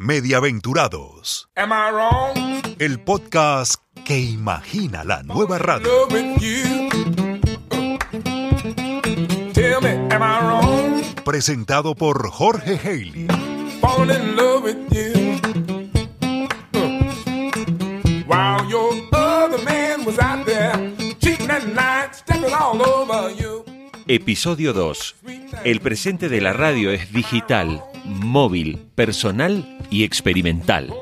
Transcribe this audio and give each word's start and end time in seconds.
Mediaventurados. 0.00 1.48
Am 1.56 1.72
I 1.72 1.90
wrong? 1.90 2.62
El 2.78 3.00
podcast 3.00 3.82
que 4.04 4.20
imagina 4.20 5.02
la 5.02 5.24
nueva 5.24 5.58
radio. 5.58 5.88
Loving 5.88 6.36
you. 6.38 6.88
Tell 9.52 9.80
me, 9.82 10.06
am 10.14 10.22
I 10.22 10.38
wrong? 10.46 11.02
Presentado 11.24 11.96
por 11.96 12.30
Jorge 12.30 12.78
Haley. 12.78 13.26
Falling 13.80 14.10
in 14.10 14.36
love 14.36 14.62
with 14.62 14.76
you. 14.92 15.40
Uh. 16.74 17.02
While 18.28 18.70
your 18.70 18.94
other 19.12 19.58
man 19.64 20.04
was 20.06 20.20
out 20.20 20.46
there 20.46 20.94
cheating 21.18 21.50
at 21.50 21.66
night, 21.74 22.14
stepping 22.14 22.54
all 22.54 22.80
over 22.80 23.32
you. 23.34 23.64
Episodio 24.06 24.72
2. 24.72 25.16
El 25.64 25.80
presente 25.80 26.28
de 26.28 26.40
la 26.40 26.52
radio 26.52 26.92
es 26.92 27.12
digital, 27.12 27.82
móvil, 28.08 28.78
personal 28.94 29.78
y 29.90 30.04
experimental. 30.04 30.92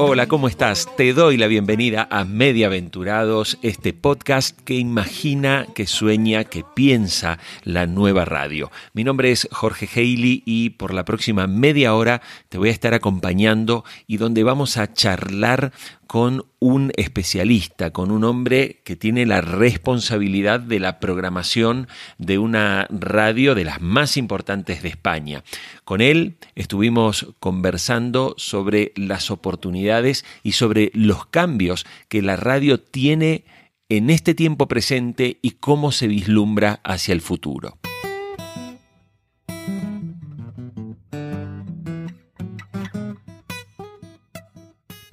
Hola, 0.00 0.28
¿cómo 0.28 0.46
estás? 0.46 0.88
Te 0.96 1.12
doy 1.12 1.36
la 1.36 1.48
bienvenida 1.48 2.06
a 2.08 2.24
Mediaventurados, 2.24 3.58
este 3.62 3.92
podcast 3.92 4.56
que 4.60 4.74
imagina, 4.74 5.66
que 5.74 5.88
sueña, 5.88 6.44
que 6.44 6.64
piensa 6.74 7.40
la 7.64 7.86
nueva 7.86 8.24
radio. 8.24 8.70
Mi 8.92 9.02
nombre 9.02 9.32
es 9.32 9.48
Jorge 9.50 9.88
Haley 9.92 10.44
y 10.46 10.70
por 10.70 10.94
la 10.94 11.04
próxima 11.04 11.48
media 11.48 11.96
hora 11.96 12.22
te 12.48 12.58
voy 12.58 12.68
a 12.68 12.72
estar 12.72 12.94
acompañando 12.94 13.84
y 14.06 14.18
donde 14.18 14.44
vamos 14.44 14.76
a 14.76 14.92
charlar 14.92 15.72
con 16.08 16.46
un 16.58 16.90
especialista, 16.96 17.92
con 17.92 18.10
un 18.10 18.24
hombre 18.24 18.80
que 18.82 18.96
tiene 18.96 19.26
la 19.26 19.42
responsabilidad 19.42 20.58
de 20.58 20.80
la 20.80 21.00
programación 21.00 21.86
de 22.16 22.38
una 22.38 22.88
radio 22.90 23.54
de 23.54 23.64
las 23.64 23.82
más 23.82 24.16
importantes 24.16 24.82
de 24.82 24.88
España. 24.88 25.44
Con 25.84 26.00
él 26.00 26.38
estuvimos 26.54 27.34
conversando 27.40 28.34
sobre 28.38 28.92
las 28.96 29.30
oportunidades 29.30 30.24
y 30.42 30.52
sobre 30.52 30.90
los 30.94 31.26
cambios 31.26 31.86
que 32.08 32.22
la 32.22 32.36
radio 32.36 32.80
tiene 32.80 33.44
en 33.90 34.08
este 34.08 34.34
tiempo 34.34 34.66
presente 34.66 35.38
y 35.42 35.52
cómo 35.52 35.92
se 35.92 36.08
vislumbra 36.08 36.80
hacia 36.84 37.12
el 37.12 37.20
futuro. 37.20 37.78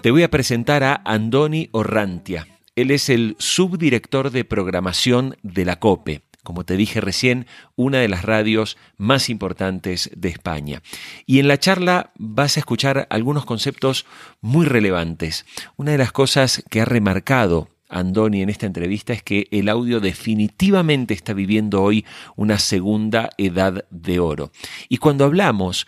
Te 0.06 0.12
voy 0.12 0.22
a 0.22 0.30
presentar 0.30 0.84
a 0.84 1.02
Andoni 1.04 1.70
Orrantia. 1.72 2.48
Él 2.76 2.92
es 2.92 3.10
el 3.10 3.36
subdirector 3.40 4.30
de 4.30 4.46
programación 4.46 5.36
de 5.42 5.66
la 5.66 5.80
COPE, 5.80 6.22
como 6.44 6.64
te 6.64 6.78
dije 6.78 7.02
recién, 7.02 7.48
una 7.76 7.98
de 7.98 8.08
las 8.08 8.24
radios 8.24 8.78
más 8.98 9.32
importantes 9.32 10.12
de 10.16 10.30
España. 10.30 10.84
Y 11.26 11.40
en 11.40 11.48
la 11.48 11.58
charla 11.58 12.12
vas 12.20 12.56
a 12.56 12.60
escuchar 12.60 13.08
algunos 13.10 13.46
conceptos 13.46 14.06
muy 14.42 14.68
relevantes. 14.68 15.48
Una 15.76 15.94
de 15.94 15.98
las 15.98 16.12
cosas 16.12 16.64
que 16.70 16.82
ha 16.82 16.86
remarcado 16.86 17.70
Andoni 17.90 18.44
en 18.44 18.52
esta 18.52 18.68
entrevista 18.68 19.12
es 19.12 19.24
que 19.24 19.48
el 19.50 19.70
audio 19.70 20.02
definitivamente 20.02 21.16
está 21.16 21.34
viviendo 21.34 21.82
hoy 21.82 22.06
una 22.36 22.60
segunda 22.60 23.32
edad 23.40 23.86
de 23.90 24.20
oro. 24.20 24.52
Y 24.88 24.98
cuando 24.98 25.26
hablamos 25.26 25.88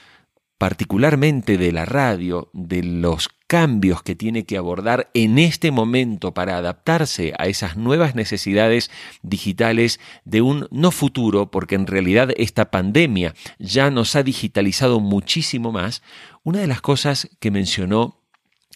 particularmente 0.58 1.60
de 1.60 1.72
la 1.72 1.86
radio, 1.86 2.50
de 2.54 2.82
los 2.82 3.30
cambios 3.48 4.04
que 4.04 4.16
tiene 4.16 4.46
que 4.46 4.58
abordar 4.58 5.10
en 5.14 5.40
este 5.40 5.72
momento 5.72 6.34
para 6.34 6.58
adaptarse 6.58 7.34
a 7.40 7.48
esas 7.48 7.78
nuevas 7.78 8.14
necesidades 8.14 8.92
digitales 9.24 10.00
de 10.26 10.42
un 10.42 10.68
no 10.70 10.92
futuro, 10.92 11.50
porque 11.50 11.76
en 11.76 11.88
realidad 11.88 12.32
esta 12.36 12.70
pandemia 12.70 13.34
ya 13.58 13.90
nos 13.90 14.16
ha 14.16 14.24
digitalizado 14.24 15.00
muchísimo 15.00 15.72
más, 15.72 16.04
una 16.44 16.60
de 16.60 16.68
las 16.68 16.82
cosas 16.82 17.30
que 17.40 17.52
mencionó 17.52 18.17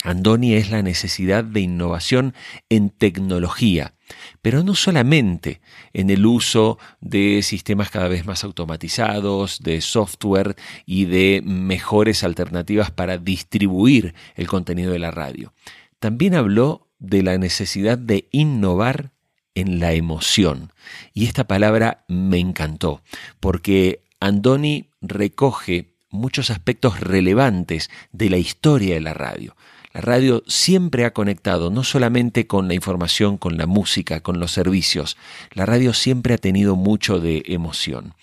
Andoni 0.03 0.56
es 0.56 0.72
la 0.72 0.81
necesidad 0.81 1.44
de 1.44 1.62
innovación 1.62 2.34
en 2.69 2.89
tecnología, 2.89 3.94
pero 4.41 4.63
no 4.63 4.73
solamente 4.75 5.62
en 5.94 6.09
el 6.09 6.25
uso 6.25 6.79
de 7.01 7.41
sistemas 7.44 7.91
cada 7.91 8.07
vez 8.07 8.25
más 8.25 8.44
automatizados, 8.44 9.59
de 9.61 9.81
software 9.81 10.56
y 10.85 11.06
de 11.06 11.41
mejores 11.45 12.23
alternativas 12.23 12.91
para 12.91 13.17
distribuir 13.17 14.16
el 14.35 14.47
contenido 14.47 14.91
de 14.91 15.00
la 15.00 15.11
radio. 15.11 15.53
También 16.00 16.34
habló 16.34 16.88
de 16.97 17.22
la 17.22 17.38
necesidad 17.38 17.97
de 17.97 18.28
innovar 18.31 19.11
en 19.53 19.79
la 19.79 19.94
emoción. 19.94 20.72
Y 21.13 21.25
esta 21.25 21.44
palabra 21.45 22.06
me 22.07 22.40
encantó, 22.40 23.01
porque 23.40 24.01
Andoni 24.19 24.90
recoge 25.01 25.94
muchos 26.09 26.50
aspectos 26.50 27.00
relevantes 27.00 27.90
de 28.11 28.29
la 28.29 28.38
historia 28.38 28.95
de 28.95 29.01
la 29.01 29.13
radio. 29.13 29.56
La 29.94 30.02
radio 30.02 30.44
siempre 30.47 31.06
ha 31.06 31.13
conectado 31.13 31.69
no 31.69 31.84
solamente 31.84 32.47
con 32.47 32.68
la 32.68 32.74
información, 32.74 33.38
con 33.38 33.57
la 33.57 33.66
música, 33.66 34.22
con 34.22 34.40
los 34.40 34.52
servicios. 34.52 35.18
La 35.53 35.66
radio 35.66 35.94
siempre 35.94 36.34
ha 36.34 36.38
tenido 36.38 36.75
mucho 36.75 37.19
de 37.19 37.44
emoción. 37.47 38.13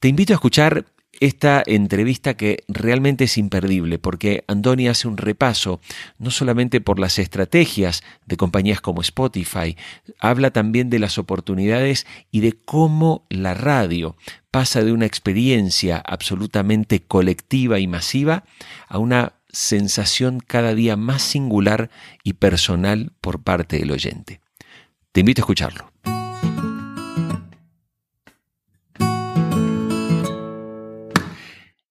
Te 0.00 0.08
invito 0.08 0.32
a 0.32 0.36
escuchar 0.36 0.84
esta 1.20 1.62
entrevista 1.64 2.36
que 2.36 2.64
realmente 2.68 3.24
es 3.24 3.38
imperdible 3.38 3.98
porque 3.98 4.44
Andoni 4.48 4.88
hace 4.88 5.08
un 5.08 5.16
repaso 5.16 5.80
no 6.18 6.30
solamente 6.30 6.80
por 6.80 6.98
las 6.98 7.18
estrategias 7.18 8.02
de 8.26 8.36
compañías 8.36 8.80
como 8.80 9.00
Spotify, 9.00 9.76
habla 10.18 10.50
también 10.50 10.90
de 10.90 10.98
las 10.98 11.18
oportunidades 11.18 12.06
y 12.30 12.40
de 12.40 12.52
cómo 12.52 13.26
la 13.30 13.54
radio 13.54 14.16
pasa 14.50 14.82
de 14.82 14.92
una 14.92 15.06
experiencia 15.06 16.02
absolutamente 16.04 17.00
colectiva 17.00 17.78
y 17.78 17.86
masiva 17.86 18.44
a 18.88 18.98
una 18.98 19.35
sensación 19.56 20.38
cada 20.38 20.74
día 20.74 20.96
más 20.96 21.22
singular 21.22 21.90
y 22.22 22.34
personal 22.34 23.12
por 23.22 23.42
parte 23.42 23.78
del 23.78 23.90
oyente. 23.90 24.40
Te 25.12 25.20
invito 25.20 25.40
a 25.40 25.44
escucharlo. 25.44 25.90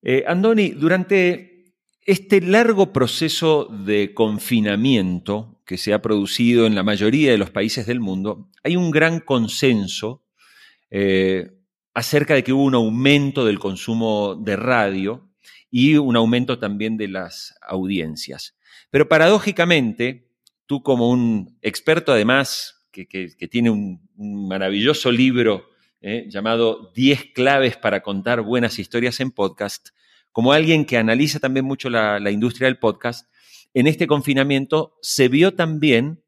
Eh, 0.00 0.22
Andoni, 0.28 0.68
durante 0.68 1.74
este 2.02 2.40
largo 2.40 2.92
proceso 2.92 3.64
de 3.64 4.14
confinamiento 4.14 5.60
que 5.66 5.76
se 5.76 5.92
ha 5.92 6.00
producido 6.00 6.66
en 6.66 6.76
la 6.76 6.84
mayoría 6.84 7.32
de 7.32 7.38
los 7.38 7.50
países 7.50 7.84
del 7.86 7.98
mundo, 7.98 8.48
hay 8.62 8.76
un 8.76 8.92
gran 8.92 9.18
consenso 9.18 10.22
eh, 10.90 11.50
acerca 11.94 12.34
de 12.34 12.44
que 12.44 12.52
hubo 12.52 12.62
un 12.62 12.76
aumento 12.76 13.44
del 13.44 13.58
consumo 13.58 14.36
de 14.36 14.54
radio 14.54 15.25
y 15.78 15.98
un 15.98 16.16
aumento 16.16 16.58
también 16.58 16.96
de 16.96 17.06
las 17.06 17.54
audiencias. 17.60 18.56
Pero 18.88 19.10
paradójicamente, 19.10 20.30
tú 20.64 20.82
como 20.82 21.10
un 21.10 21.58
experto 21.60 22.12
además 22.12 22.86
que, 22.90 23.06
que- 23.06 23.28
tiene 23.48 23.68
un, 23.68 24.00
maravilloso 24.16 25.12
libro 25.12 25.68
eh, 26.00 26.24
llamado 26.30 26.92
10 26.94 27.26
claves 27.34 27.76
para 27.76 28.02
contar 28.02 28.40
buenas 28.40 28.78
historias 28.78 29.20
en 29.20 29.30
podcast, 29.32 29.90
como 30.32 30.54
alguien 30.54 30.86
que 30.86 30.96
analiza 30.96 31.40
también 31.40 31.66
mucho 31.66 31.90
la 31.90 32.30
industria 32.30 32.68
del 32.68 32.78
podcast, 32.78 33.30
en 33.74 33.86
este 33.86 34.06
confinamiento 34.06 34.96
se 35.02 35.28
vio 35.28 35.52
también 35.52 36.22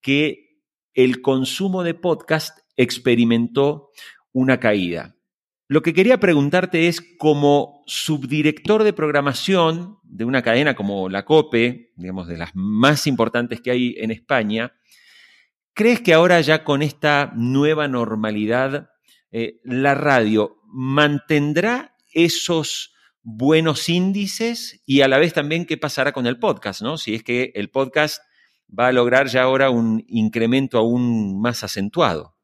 que 0.00 0.60
el 0.94 1.22
consumo 1.22 1.82
de 1.82 1.94
podcast 1.94 2.56
experimentó 2.76 3.90
una 4.30 4.60
caída. 4.60 5.16
Lo 5.72 5.80
que 5.80 5.94
quería 5.94 6.20
preguntarte 6.20 6.86
es, 6.88 7.00
como 7.00 7.82
subdirector 7.86 8.82
de 8.82 8.92
programación 8.92 10.00
de 10.02 10.26
una 10.26 10.42
cadena 10.42 10.74
como 10.74 11.08
la 11.08 11.24
COPE, 11.24 11.94
digamos, 11.96 12.28
de 12.28 12.36
las 12.36 12.50
más 12.52 13.06
importantes 13.06 13.62
que 13.62 13.70
hay 13.70 13.94
en 13.96 14.10
España, 14.10 14.74
¿crees 15.72 16.02
que 16.02 16.12
ahora 16.12 16.42
ya 16.42 16.62
con 16.62 16.82
esta 16.82 17.32
nueva 17.34 17.88
normalidad, 17.88 18.90
eh, 19.30 19.60
la 19.64 19.94
radio 19.94 20.58
mantendrá 20.66 21.96
esos 22.12 22.92
buenos 23.22 23.88
índices 23.88 24.82
y 24.84 25.00
a 25.00 25.08
la 25.08 25.16
vez 25.16 25.32
también 25.32 25.64
qué 25.64 25.78
pasará 25.78 26.12
con 26.12 26.26
el 26.26 26.38
podcast, 26.38 26.82
¿no? 26.82 26.98
Si 26.98 27.14
es 27.14 27.22
que 27.22 27.50
el 27.54 27.70
podcast 27.70 28.20
va 28.68 28.88
a 28.88 28.92
lograr 28.92 29.28
ya 29.28 29.44
ahora 29.44 29.70
un 29.70 30.04
incremento 30.06 30.76
aún 30.76 31.40
más 31.40 31.64
acentuado. 31.64 32.36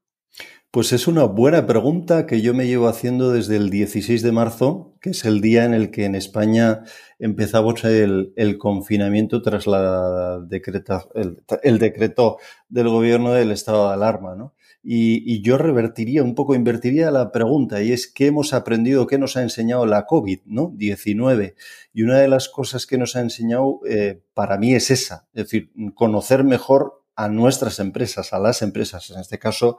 Pues 0.70 0.92
es 0.92 1.08
una 1.08 1.24
buena 1.24 1.66
pregunta 1.66 2.26
que 2.26 2.42
yo 2.42 2.52
me 2.52 2.66
llevo 2.66 2.88
haciendo 2.88 3.32
desde 3.32 3.56
el 3.56 3.70
16 3.70 4.20
de 4.20 4.32
marzo, 4.32 4.94
que 5.00 5.10
es 5.10 5.24
el 5.24 5.40
día 5.40 5.64
en 5.64 5.72
el 5.72 5.90
que 5.90 6.04
en 6.04 6.14
España 6.14 6.82
empezamos 7.18 7.84
el, 7.84 8.34
el 8.36 8.58
confinamiento 8.58 9.40
tras 9.40 9.66
la 9.66 10.40
decreta, 10.46 11.06
el, 11.14 11.78
decreto 11.78 12.36
del 12.68 12.90
gobierno 12.90 13.32
del 13.32 13.50
estado 13.50 13.88
de 13.88 13.94
alarma, 13.94 14.36
¿no? 14.36 14.54
Y, 14.82 15.22
y, 15.32 15.40
yo 15.40 15.56
revertiría 15.56 16.22
un 16.22 16.34
poco, 16.34 16.54
invertiría 16.54 17.10
la 17.10 17.32
pregunta, 17.32 17.82
y 17.82 17.92
es 17.92 18.06
qué 18.06 18.26
hemos 18.26 18.52
aprendido, 18.52 19.06
qué 19.06 19.16
nos 19.16 19.38
ha 19.38 19.42
enseñado 19.42 19.86
la 19.86 20.04
COVID, 20.04 20.40
¿no? 20.44 20.72
19. 20.76 21.54
Y 21.94 22.02
una 22.02 22.18
de 22.18 22.28
las 22.28 22.50
cosas 22.50 22.86
que 22.86 22.98
nos 22.98 23.16
ha 23.16 23.20
enseñado 23.20 23.80
eh, 23.88 24.20
para 24.34 24.58
mí 24.58 24.74
es 24.74 24.90
esa, 24.90 25.28
es 25.32 25.44
decir, 25.44 25.72
conocer 25.94 26.44
mejor 26.44 26.98
a 27.16 27.28
nuestras 27.28 27.80
empresas, 27.80 28.32
a 28.32 28.38
las 28.38 28.62
empresas, 28.62 29.10
en 29.10 29.18
este 29.18 29.40
caso 29.40 29.78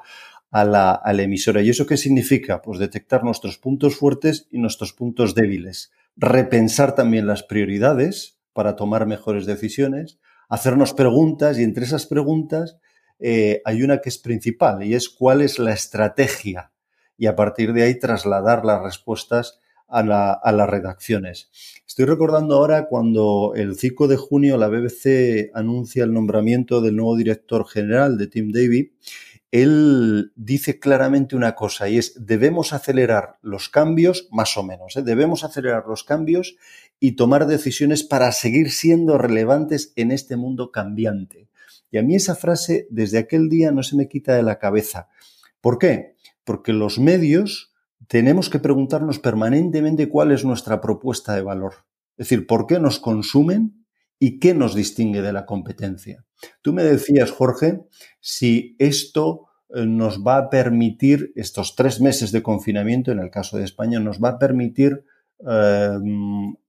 a 0.51 0.65
la, 0.65 0.91
a 0.91 1.13
la 1.13 1.23
emisora. 1.23 1.61
¿Y 1.61 1.69
eso 1.69 1.85
qué 1.85 1.97
significa? 1.97 2.61
Pues 2.61 2.79
detectar 2.79 3.23
nuestros 3.23 3.57
puntos 3.57 3.95
fuertes 3.95 4.47
y 4.51 4.59
nuestros 4.59 4.93
puntos 4.93 5.35
débiles. 5.35 5.91
Repensar 6.15 6.95
también 6.95 7.27
las 7.27 7.43
prioridades 7.43 8.39
para 8.53 8.75
tomar 8.75 9.05
mejores 9.05 9.45
decisiones, 9.45 10.19
hacernos 10.49 10.93
preguntas 10.93 11.57
y 11.59 11.63
entre 11.63 11.85
esas 11.85 12.05
preguntas 12.05 12.77
eh, 13.19 13.61
hay 13.65 13.83
una 13.83 13.99
que 13.99 14.09
es 14.09 14.17
principal 14.17 14.83
y 14.83 14.95
es 14.95 15.09
cuál 15.09 15.41
es 15.41 15.59
la 15.59 15.73
estrategia 15.73 16.71
y 17.17 17.27
a 17.27 17.35
partir 17.35 17.73
de 17.73 17.83
ahí 17.83 17.99
trasladar 17.99 18.65
las 18.65 18.81
respuestas 18.81 19.59
a, 19.87 20.03
la, 20.03 20.31
a, 20.31 20.51
las 20.51 20.69
redacciones. 20.69 21.49
Estoy 21.85 22.05
recordando 22.05 22.55
ahora 22.55 22.87
cuando 22.87 23.53
el 23.55 23.75
5 23.75 24.07
de 24.07 24.17
junio 24.17 24.57
la 24.57 24.69
BBC 24.69 25.51
anuncia 25.53 26.03
el 26.03 26.13
nombramiento 26.13 26.79
del 26.79 26.95
nuevo 26.95 27.17
director 27.17 27.67
general 27.67 28.17
de 28.17 28.27
Tim 28.27 28.51
Davy, 28.51 28.93
él 29.51 30.31
dice 30.35 30.79
claramente 30.79 31.35
una 31.35 31.55
cosa 31.55 31.89
y 31.89 31.97
es 31.97 32.13
debemos 32.25 32.71
acelerar 32.73 33.37
los 33.41 33.69
cambios, 33.69 34.27
más 34.31 34.55
o 34.57 34.63
menos, 34.63 34.95
¿eh? 34.95 35.01
debemos 35.01 35.43
acelerar 35.43 35.85
los 35.87 36.03
cambios 36.03 36.55
y 36.99 37.13
tomar 37.13 37.47
decisiones 37.47 38.03
para 38.03 38.31
seguir 38.31 38.71
siendo 38.71 39.17
relevantes 39.17 39.93
en 39.95 40.11
este 40.11 40.35
mundo 40.35 40.71
cambiante. 40.71 41.47
Y 41.91 41.97
a 41.97 42.03
mí 42.03 42.15
esa 42.15 42.35
frase 42.35 42.87
desde 42.91 43.17
aquel 43.17 43.49
día 43.49 43.71
no 43.71 43.81
se 43.81 43.95
me 43.95 44.07
quita 44.07 44.35
de 44.35 44.43
la 44.43 44.59
cabeza. 44.59 45.07
¿Por 45.61 45.79
qué? 45.79 46.15
Porque 46.43 46.71
los 46.71 46.99
medios 46.99 47.73
tenemos 48.07 48.49
que 48.49 48.59
preguntarnos 48.59 49.19
permanentemente 49.19 50.09
cuál 50.09 50.31
es 50.31 50.45
nuestra 50.45 50.81
propuesta 50.81 51.33
de 51.33 51.41
valor. 51.41 51.85
Es 52.17 52.29
decir, 52.29 52.45
¿por 52.45 52.67
qué 52.67 52.79
nos 52.79 52.99
consumen 52.99 53.78
y 54.19 54.39
qué 54.39 54.53
nos 54.53 54.75
distingue 54.75 55.21
de 55.21 55.33
la 55.33 55.45
competencia? 55.45 56.25
Tú 56.61 56.73
me 56.73 56.83
decías, 56.83 57.31
Jorge, 57.31 57.81
si 58.19 58.75
esto 58.79 59.47
eh, 59.73 59.85
nos 59.85 60.23
va 60.23 60.37
a 60.37 60.49
permitir, 60.49 61.31
estos 61.35 61.75
tres 61.75 62.01
meses 62.01 62.31
de 62.31 62.43
confinamiento, 62.43 63.11
en 63.11 63.19
el 63.19 63.31
caso 63.31 63.57
de 63.57 63.63
España, 63.63 63.99
nos 63.99 64.21
va 64.21 64.29
a 64.29 64.39
permitir 64.39 65.03
eh, 65.47 65.97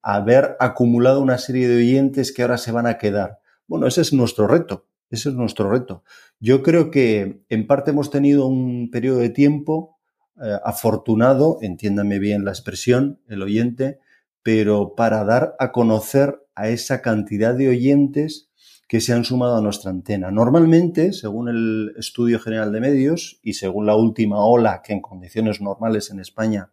haber 0.02 0.56
acumulado 0.60 1.20
una 1.20 1.38
serie 1.38 1.68
de 1.68 1.76
oyentes 1.76 2.32
que 2.32 2.42
ahora 2.42 2.58
se 2.58 2.72
van 2.72 2.86
a 2.86 2.98
quedar. 2.98 3.40
Bueno, 3.66 3.86
ese 3.86 4.00
es 4.00 4.12
nuestro 4.12 4.46
reto. 4.46 4.86
Ese 5.10 5.30
es 5.30 5.34
nuestro 5.34 5.68
reto. 5.68 6.04
Yo 6.38 6.62
creo 6.62 6.90
que 6.90 7.42
en 7.48 7.66
parte 7.66 7.90
hemos 7.90 8.10
tenido 8.10 8.46
un 8.46 8.90
periodo 8.92 9.18
de 9.18 9.30
tiempo 9.30 9.98
eh, 10.40 10.56
afortunado, 10.64 11.58
entiéndame 11.62 12.20
bien 12.20 12.44
la 12.44 12.52
expresión, 12.52 13.20
el 13.26 13.42
oyente, 13.42 13.98
pero 14.42 14.94
para 14.94 15.24
dar 15.24 15.56
a 15.58 15.72
conocer 15.72 16.40
a 16.60 16.68
esa 16.68 17.00
cantidad 17.00 17.54
de 17.54 17.68
oyentes 17.68 18.50
que 18.86 19.00
se 19.00 19.12
han 19.12 19.24
sumado 19.24 19.56
a 19.56 19.62
nuestra 19.62 19.90
antena. 19.90 20.30
Normalmente, 20.30 21.12
según 21.12 21.48
el 21.48 21.94
Estudio 21.96 22.38
General 22.38 22.70
de 22.72 22.80
Medios 22.80 23.40
y 23.42 23.54
según 23.54 23.86
la 23.86 23.94
última 23.94 24.44
ola 24.44 24.82
que 24.84 24.92
en 24.92 25.00
condiciones 25.00 25.60
normales 25.60 26.10
en 26.10 26.20
España 26.20 26.70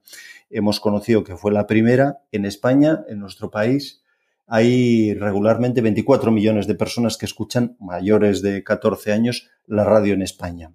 hemos 0.49 0.79
conocido 0.79 1.23
que 1.23 1.37
fue 1.37 1.51
la 1.51 1.67
primera, 1.67 2.23
en 2.31 2.45
España, 2.45 3.05
en 3.07 3.19
nuestro 3.19 3.49
país, 3.49 4.01
hay 4.45 5.13
regularmente 5.13 5.81
24 5.81 6.31
millones 6.31 6.67
de 6.67 6.75
personas 6.75 7.17
que 7.17 7.25
escuchan 7.25 7.77
mayores 7.79 8.41
de 8.41 8.63
14 8.63 9.13
años 9.13 9.49
la 9.65 9.83
radio 9.83 10.13
en 10.13 10.21
España. 10.21 10.73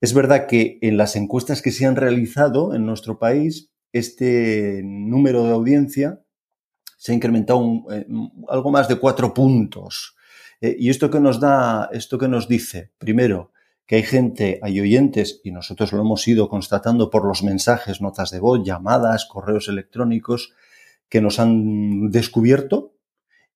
Es 0.00 0.14
verdad 0.14 0.46
que 0.46 0.78
en 0.82 0.96
las 0.96 1.16
encuestas 1.16 1.62
que 1.62 1.70
se 1.70 1.86
han 1.86 1.96
realizado 1.96 2.74
en 2.74 2.86
nuestro 2.86 3.18
país, 3.18 3.70
este 3.92 4.82
número 4.84 5.44
de 5.44 5.52
audiencia 5.52 6.23
se 7.04 7.12
ha 7.12 7.14
incrementado 7.14 7.84
eh, 7.90 8.06
algo 8.48 8.70
más 8.70 8.88
de 8.88 8.96
cuatro 8.96 9.34
puntos. 9.34 10.16
Eh, 10.62 10.74
¿Y 10.78 10.88
esto 10.88 11.10
que 11.10 11.20
nos 11.20 11.38
da, 11.38 11.90
esto 11.92 12.16
que 12.16 12.28
nos 12.28 12.48
dice? 12.48 12.92
Primero, 12.96 13.52
que 13.84 13.96
hay 13.96 14.04
gente, 14.04 14.58
hay 14.62 14.80
oyentes, 14.80 15.42
y 15.44 15.50
nosotros 15.50 15.92
lo 15.92 16.00
hemos 16.00 16.26
ido 16.26 16.48
constatando 16.48 17.10
por 17.10 17.26
los 17.26 17.42
mensajes, 17.42 18.00
notas 18.00 18.30
de 18.30 18.40
voz, 18.40 18.64
llamadas, 18.64 19.26
correos 19.26 19.68
electrónicos, 19.68 20.54
que 21.10 21.20
nos 21.20 21.38
han 21.40 22.10
descubierto 22.10 22.94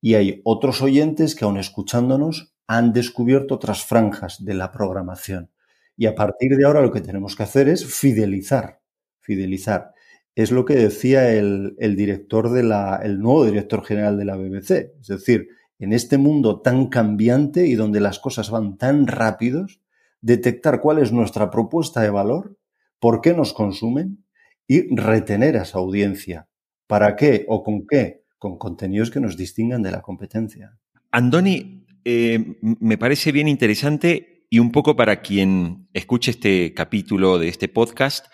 y 0.02 0.16
hay 0.16 0.42
otros 0.44 0.82
oyentes 0.82 1.34
que 1.34 1.46
aun 1.46 1.56
escuchándonos 1.56 2.52
han 2.66 2.92
descubierto 2.92 3.54
otras 3.54 3.82
franjas 3.82 4.44
de 4.44 4.52
la 4.52 4.72
programación. 4.72 5.50
Y 5.96 6.04
a 6.04 6.14
partir 6.14 6.54
de 6.54 6.66
ahora 6.66 6.82
lo 6.82 6.92
que 6.92 7.00
tenemos 7.00 7.34
que 7.34 7.44
hacer 7.44 7.66
es 7.70 7.86
fidelizar, 7.86 8.82
fidelizar. 9.20 9.94
Es 10.38 10.52
lo 10.52 10.64
que 10.64 10.74
decía 10.74 11.32
el, 11.32 11.74
el 11.78 11.96
director 11.96 12.50
de 12.50 12.62
la, 12.62 13.00
el 13.02 13.18
nuevo 13.18 13.44
director 13.44 13.84
general 13.84 14.16
de 14.16 14.24
la 14.24 14.36
BBC. 14.36 14.92
Es 15.00 15.08
decir, 15.08 15.48
en 15.78 15.92
este 15.92 16.16
mundo 16.16 16.60
tan 16.60 16.86
cambiante 16.86 17.66
y 17.66 17.74
donde 17.74 17.98
las 17.98 18.20
cosas 18.20 18.50
van 18.50 18.76
tan 18.76 19.06
rápidos, 19.06 19.80
detectar 20.20 20.80
cuál 20.80 21.00
es 21.00 21.10
nuestra 21.10 21.50
propuesta 21.50 22.02
de 22.02 22.10
valor, 22.10 22.56
por 23.00 23.20
qué 23.20 23.34
nos 23.34 23.52
consumen 23.52 24.24
y 24.68 24.94
retener 24.94 25.56
a 25.56 25.62
esa 25.62 25.78
audiencia. 25.78 26.48
¿Para 26.86 27.16
qué 27.16 27.44
o 27.48 27.64
con 27.64 27.86
qué? 27.86 28.22
con 28.38 28.56
contenidos 28.56 29.10
que 29.10 29.20
nos 29.20 29.36
distingan 29.36 29.82
de 29.82 29.90
la 29.90 30.00
competencia. 30.00 30.78
Andoni, 31.10 31.84
eh, 32.04 32.56
me 32.60 32.96
parece 32.96 33.32
bien 33.32 33.48
interesante 33.48 34.46
y 34.48 34.60
un 34.60 34.70
poco 34.70 34.96
para 34.96 35.20
quien 35.20 35.88
escuche 35.92 36.30
este 36.30 36.72
capítulo 36.72 37.38
de 37.38 37.48
este 37.48 37.68
podcast, 37.68 38.26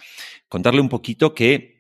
contarle 0.49 0.81
un 0.81 0.89
poquito 0.89 1.35
que, 1.35 1.74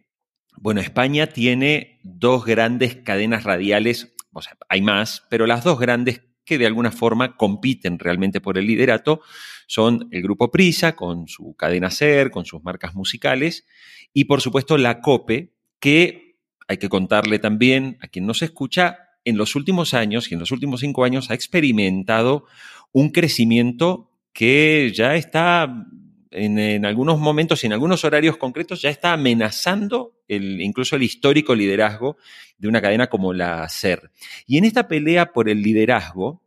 bueno, 0.57 0.81
España 0.81 1.27
tiene 1.29 2.01
dos 2.03 2.45
grandes 2.45 2.97
cadenas 2.97 3.45
radiales, 3.45 4.15
o 4.33 4.43
sea, 4.43 4.57
hay 4.69 4.83
más, 4.83 5.25
pero 5.29 5.47
las 5.47 5.65
dos 5.65 5.79
grandes 5.79 6.23
que 6.45 6.59
de 6.59 6.67
alguna 6.67 6.91
forma 6.91 7.37
compiten 7.37 7.99
realmente 7.99 8.41
por 8.41 8.59
el 8.59 8.67
liderato 8.67 9.21
son 9.67 10.09
el 10.11 10.23
grupo 10.23 10.51
Prisa 10.51 10.95
con 10.95 11.27
su 11.27 11.55
cadena 11.57 11.91
SER, 11.91 12.31
con 12.31 12.45
sus 12.45 12.63
marcas 12.63 12.95
musicales, 12.95 13.67
y 14.13 14.25
por 14.25 14.41
supuesto 14.41 14.77
la 14.77 15.01
COPE, 15.01 15.55
que 15.81 16.37
hay 16.69 16.77
que 16.79 16.89
contarle 16.89 17.39
también 17.39 17.99
a 18.01 18.09
quien 18.09 18.27
nos 18.27 18.43
escucha, 18.43 18.99
en 19.25 19.39
los 19.39 19.57
últimos 19.57 19.95
años 19.95 20.31
y 20.31 20.35
en 20.35 20.41
los 20.41 20.51
últimos 20.51 20.81
cinco 20.81 21.05
años 21.05 21.31
ha 21.31 21.35
experimentado 21.35 22.45
un 22.93 23.11
crecimiento 23.11 24.11
que 24.33 24.93
ya 24.95 25.17
está 25.17 25.87
en, 26.35 26.85
algunos 26.85 27.19
momentos 27.19 27.63
y 27.63 27.67
en 27.67 27.73
algunos 27.73 28.05
horarios 28.05 28.37
concretos 28.37 28.83
ya 28.83 28.91
está 28.91 29.13
amenazando 29.13 30.13
incluso 30.29 30.97
el 30.97 31.03
histórico 31.03 31.55
liderazgo 31.55 32.17
de 32.59 32.69
una 32.69 32.81
cadena 32.81 33.09
como 33.09 33.33
la 33.33 33.69
SER. 33.69 34.11
Y 34.47 34.59
en 34.59 34.65
esta 34.65 34.89
pelea 34.89 35.33
por 35.33 35.49
el 35.49 35.63
liderazgo, 35.63 36.43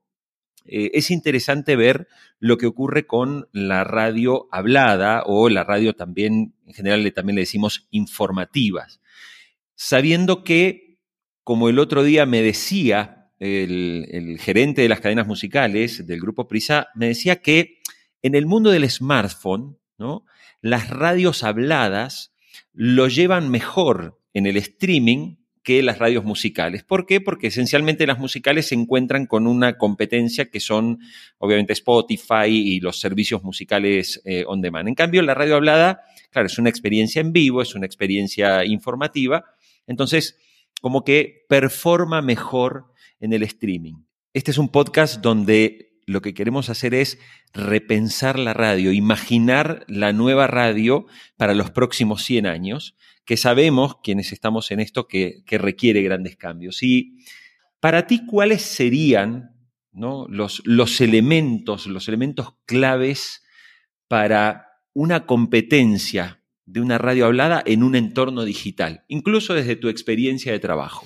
eh, 0.65 0.91
es 0.93 1.11
interesante 1.11 1.75
ver 1.75 2.07
lo 2.39 2.57
que 2.57 2.65
ocurre 2.65 3.07
con 3.07 3.47
la 3.51 3.83
radio 3.83 4.47
hablada 4.51 5.23
o 5.25 5.49
la 5.49 5.63
radio 5.63 5.93
también, 5.93 6.53
en 6.65 6.73
general 6.73 7.11
también 7.13 7.35
le 7.35 7.41
decimos 7.41 7.87
informativas 7.91 8.99
sabiendo 9.77 10.43
que, 10.43 10.97
como 11.43 11.69
el 11.69 11.79
otro 11.79 12.03
día 12.03 12.25
me 12.25 12.41
decía 12.41 13.31
el, 13.39 14.37
gerente 14.41 14.81
de 14.81 14.89
las 14.89 14.99
cadenas 14.99 15.27
musicales 15.27 16.05
del 16.05 16.19
grupo 16.19 16.47
Prisa, 16.47 16.87
me 16.95 17.07
decía 17.07 17.37
que 17.37 17.76
en 18.21 18.35
el 18.35 18.45
mundo 18.45 18.71
del 18.71 18.89
smartphone, 18.89 19.77
las 20.61 20.89
radios 20.89 21.43
habladas 21.43 22.33
lo 22.73 23.07
llevan 23.07 23.49
mejor 23.49 24.19
en 24.33 24.45
el 24.45 24.57
streaming 24.57 25.37
que 25.63 25.83
las 25.83 25.99
radios 25.99 26.23
musicales. 26.23 26.83
¿Por 26.83 27.05
qué? 27.05 27.19
Porque 27.19 27.47
esencialmente 27.47 28.07
las 28.07 28.19
musicales 28.19 28.67
se 28.67 28.75
encuentran 28.75 29.25
con 29.25 29.47
una 29.47 29.77
competencia 29.77 30.49
que 30.49 30.61
son 30.61 30.99
obviamente 31.39 31.73
Spotify 31.73 32.47
y 32.47 32.79
los 32.79 32.99
servicios 32.99 33.43
musicales 33.43 34.21
eh, 34.23 34.45
on 34.47 34.61
demand. 34.61 34.87
En 34.87 34.95
cambio, 34.95 35.21
la 35.23 35.33
radio 35.33 35.55
hablada, 35.55 36.01
claro, 36.31 36.45
es 36.45 36.57
una 36.57 36.69
experiencia 36.69 37.19
en 37.19 37.33
vivo, 37.33 37.61
es 37.61 37.75
una 37.75 37.85
experiencia 37.85 38.63
informativa 38.63 39.43
entonces, 39.87 40.37
como 40.81 41.03
que 41.03 41.45
performa 41.49 42.21
mejor 42.21 42.93
en 43.19 43.33
el 43.33 43.41
streaming. 43.43 43.95
Este 44.33 44.51
es 44.51 44.57
un 44.57 44.69
podcast 44.69 45.21
donde 45.21 45.86
lo 46.07 46.21
que 46.21 46.33
queremos 46.33 46.69
hacer 46.69 46.95
es 46.95 47.19
repensar 47.53 48.39
la 48.39 48.53
radio, 48.53 48.93
imaginar 48.93 49.85
la 49.87 50.13
nueva 50.13 50.47
radio 50.47 51.05
para 51.35 51.53
los 51.53 51.69
próximos 51.69 52.23
100 52.23 52.47
años, 52.47 52.95
que 53.25 53.35
sabemos, 53.35 53.97
quienes 54.01 54.31
estamos 54.31 54.71
en 54.71 54.79
esto, 54.79 55.07
que, 55.07 55.43
requiere 55.45 56.01
grandes 56.01 56.37
cambios. 56.37 56.81
Y 56.81 57.17
para 57.81 58.07
ti, 58.07 58.25
¿cuáles 58.25 58.61
serían 58.61 59.51
los, 59.91 60.61
los 60.65 61.01
elementos, 61.01 61.87
los 61.87 62.07
elementos 62.07 62.55
claves 62.65 63.43
para 64.07 64.79
una 64.93 65.25
competencia 65.25 66.41
de 66.65 66.79
una 66.79 66.97
radio 66.97 67.25
hablada 67.25 67.61
en 67.65 67.83
un 67.83 67.95
entorno 67.95 68.45
digital, 68.45 69.03
incluso 69.09 69.53
desde 69.53 69.75
tu 69.75 69.89
experiencia 69.89 70.53
de 70.53 70.59
trabajo? 70.59 71.05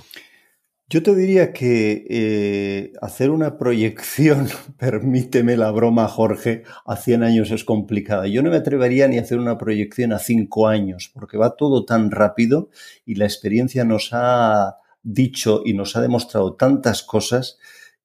Yo 0.91 1.01
te 1.01 1.15
diría 1.15 1.53
que 1.53 2.05
eh, 2.09 2.91
hacer 3.01 3.29
una 3.29 3.57
proyección, 3.57 4.49
permíteme 4.77 5.55
la 5.55 5.71
broma, 5.71 6.09
Jorge, 6.09 6.63
a 6.85 6.97
100 6.97 7.23
años 7.23 7.51
es 7.51 7.63
complicada. 7.63 8.27
Yo 8.27 8.43
no 8.43 8.49
me 8.49 8.57
atrevería 8.57 9.07
ni 9.07 9.17
a 9.17 9.21
hacer 9.21 9.39
una 9.39 9.57
proyección 9.57 10.11
a 10.11 10.19
5 10.19 10.67
años, 10.67 11.09
porque 11.13 11.37
va 11.37 11.55
todo 11.55 11.85
tan 11.85 12.11
rápido 12.11 12.71
y 13.05 13.15
la 13.15 13.23
experiencia 13.23 13.85
nos 13.85 14.09
ha 14.11 14.79
dicho 15.01 15.61
y 15.63 15.75
nos 15.75 15.95
ha 15.95 16.01
demostrado 16.01 16.55
tantas 16.55 17.03
cosas 17.03 17.57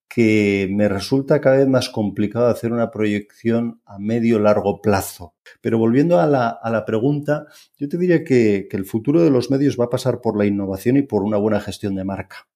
que 0.07 0.69
me 0.71 0.89
resulta 0.89 1.41
cada 1.41 1.57
vez 1.57 1.67
más 1.67 1.91
complicado 1.91 2.47
hacer 2.47 2.73
una 2.73 2.93
proyección 2.93 3.81
a 3.85 3.99
medio 3.99 4.39
largo 4.39 4.81
plazo. 4.81 5.35
Pero 5.61 5.79
volviendo 5.79 6.21
a 6.21 6.29
la, 6.29 6.85
pregunta, 6.87 7.47
yo 7.77 7.89
te 7.89 7.99
diría 7.99 8.23
que, 8.23 8.69
el 8.71 8.85
futuro 8.85 9.25
de 9.25 9.31
los 9.31 9.51
medios 9.51 9.77
va 9.77 9.87
a 9.87 9.91
pasar 9.91 10.21
por 10.21 10.39
la 10.39 10.47
innovación 10.47 10.97
y 10.97 11.03
por 11.03 11.25
una 11.25 11.37
buena 11.37 11.59
gestión 11.59 11.97
de 11.97 12.05
marca. 12.05 12.47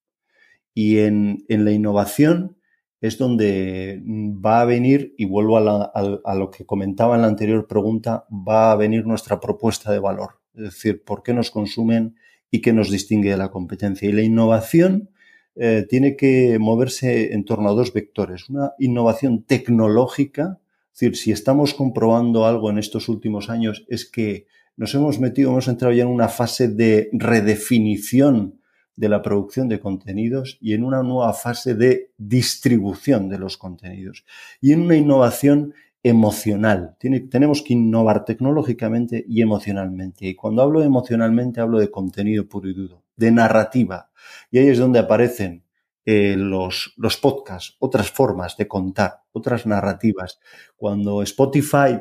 Y 0.73 0.99
en, 0.99 1.43
la 1.47 1.71
innovación 1.71 2.57
es 3.01 3.17
donde 3.17 4.01
va 4.05 4.61
a 4.61 4.65
venir, 4.65 5.13
y 5.17 5.25
vuelvo 5.25 5.57
a, 5.57 5.91
a 6.23 6.35
lo 6.35 6.51
que 6.51 6.65
comentaba 6.65 7.15
en 7.15 7.23
la 7.23 7.27
anterior 7.27 7.67
pregunta, 7.67 8.25
va 8.31 8.71
a 8.71 8.75
venir 8.75 9.05
nuestra 9.05 9.39
propuesta 9.39 9.91
de 9.91 9.99
valor. 9.99 10.41
Es 10.53 10.63
decir, 10.63 11.03
por 11.03 11.23
qué 11.23 11.33
nos 11.33 11.49
consumen 11.51 12.15
y 12.51 12.61
qué 12.61 12.73
nos 12.73 12.91
distingue 12.91 13.31
de 13.31 13.37
la 13.37 13.49
competencia. 13.49 14.07
Y 14.07 14.11
la 14.11 14.21
innovación 14.21 15.09
eh, 15.55 15.85
tiene 15.89 16.15
que 16.15 16.59
moverse 16.59 17.33
en 17.33 17.45
torno 17.45 17.69
a 17.69 17.73
dos 17.73 17.93
vectores. 17.93 18.49
Una 18.49 18.73
innovación 18.79 19.43
tecnológica, 19.43 20.59
es 20.93 20.99
decir, 20.99 21.17
si 21.17 21.31
estamos 21.31 21.73
comprobando 21.73 22.45
algo 22.45 22.69
en 22.69 22.77
estos 22.77 23.09
últimos 23.09 23.49
años 23.49 23.85
es 23.89 24.09
que 24.09 24.47
nos 24.77 24.95
hemos 24.95 25.19
metido, 25.19 25.51
hemos 25.51 25.67
entrado 25.67 25.93
ya 25.93 26.03
en 26.03 26.09
una 26.09 26.29
fase 26.29 26.67
de 26.67 27.09
redefinición 27.13 28.60
de 28.95 29.09
la 29.09 29.21
producción 29.21 29.67
de 29.67 29.79
contenidos 29.79 30.57
y 30.61 30.73
en 30.73 30.83
una 30.83 31.03
nueva 31.03 31.33
fase 31.33 31.75
de 31.75 32.11
distribución 32.17 33.29
de 33.29 33.39
los 33.39 33.57
contenidos 33.57 34.25
y 34.59 34.73
en 34.73 34.81
una 34.81 34.95
innovación 34.95 35.73
emocional. 36.03 36.97
tenemos 37.29 37.61
que 37.61 37.73
innovar 37.73 38.25
tecnológicamente 38.25 39.23
y 39.27 39.41
emocionalmente. 39.41 40.27
Y 40.27 40.35
cuando 40.35 40.61
hablo 40.63 40.81
emocionalmente 40.81 41.61
hablo 41.61 41.79
de 41.79 41.91
contenido 41.91 42.47
puro 42.47 42.69
y 42.69 42.73
duro, 42.73 43.03
de 43.15 43.31
narrativa. 43.31 44.09
Y 44.49 44.57
ahí 44.57 44.67
es 44.69 44.79
donde 44.79 44.99
aparecen 44.99 45.63
eh, 46.05 46.35
los, 46.35 46.93
los 46.97 47.17
podcasts, 47.17 47.75
otras 47.79 48.09
formas 48.09 48.57
de 48.57 48.67
contar, 48.67 49.21
otras 49.31 49.67
narrativas. 49.67 50.39
Cuando 50.75 51.21
Spotify 51.21 51.99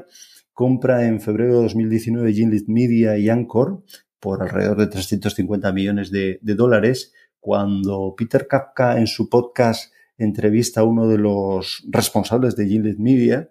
compra 0.55 1.07
en 1.07 1.21
febrero 1.21 1.57
de 1.57 1.63
2019 1.65 2.33
Gimlet 2.33 2.69
Media 2.69 3.19
y 3.19 3.29
Anchor 3.29 3.83
por 4.21 4.43
alrededor 4.43 4.77
de 4.77 4.87
350 4.87 5.73
millones 5.73 6.11
de, 6.11 6.39
dólares, 6.43 7.13
cuando 7.41 8.15
Peter 8.17 8.47
Kapka 8.47 8.99
en 8.99 9.07
su 9.07 9.29
podcast 9.29 9.93
entrevista 10.19 10.83
a 10.83 10.85
uno 10.85 11.09
de 11.09 11.17
los 11.17 11.83
responsables 11.89 12.55
de 12.55 12.67
Gimlet 12.67 12.99
Media, 12.99 13.51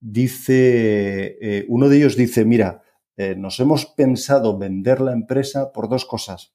dice, 0.00 1.38
eh, 1.40 1.64
uno 1.68 1.88
de 1.88 1.96
ellos 1.98 2.16
dice, 2.16 2.44
mira, 2.44 2.82
eh, 3.16 3.36
nos 3.36 3.60
hemos 3.60 3.86
pensado 3.86 4.58
vender 4.58 5.00
la 5.00 5.12
empresa 5.12 5.72
por 5.72 5.88
dos 5.88 6.04
cosas. 6.04 6.54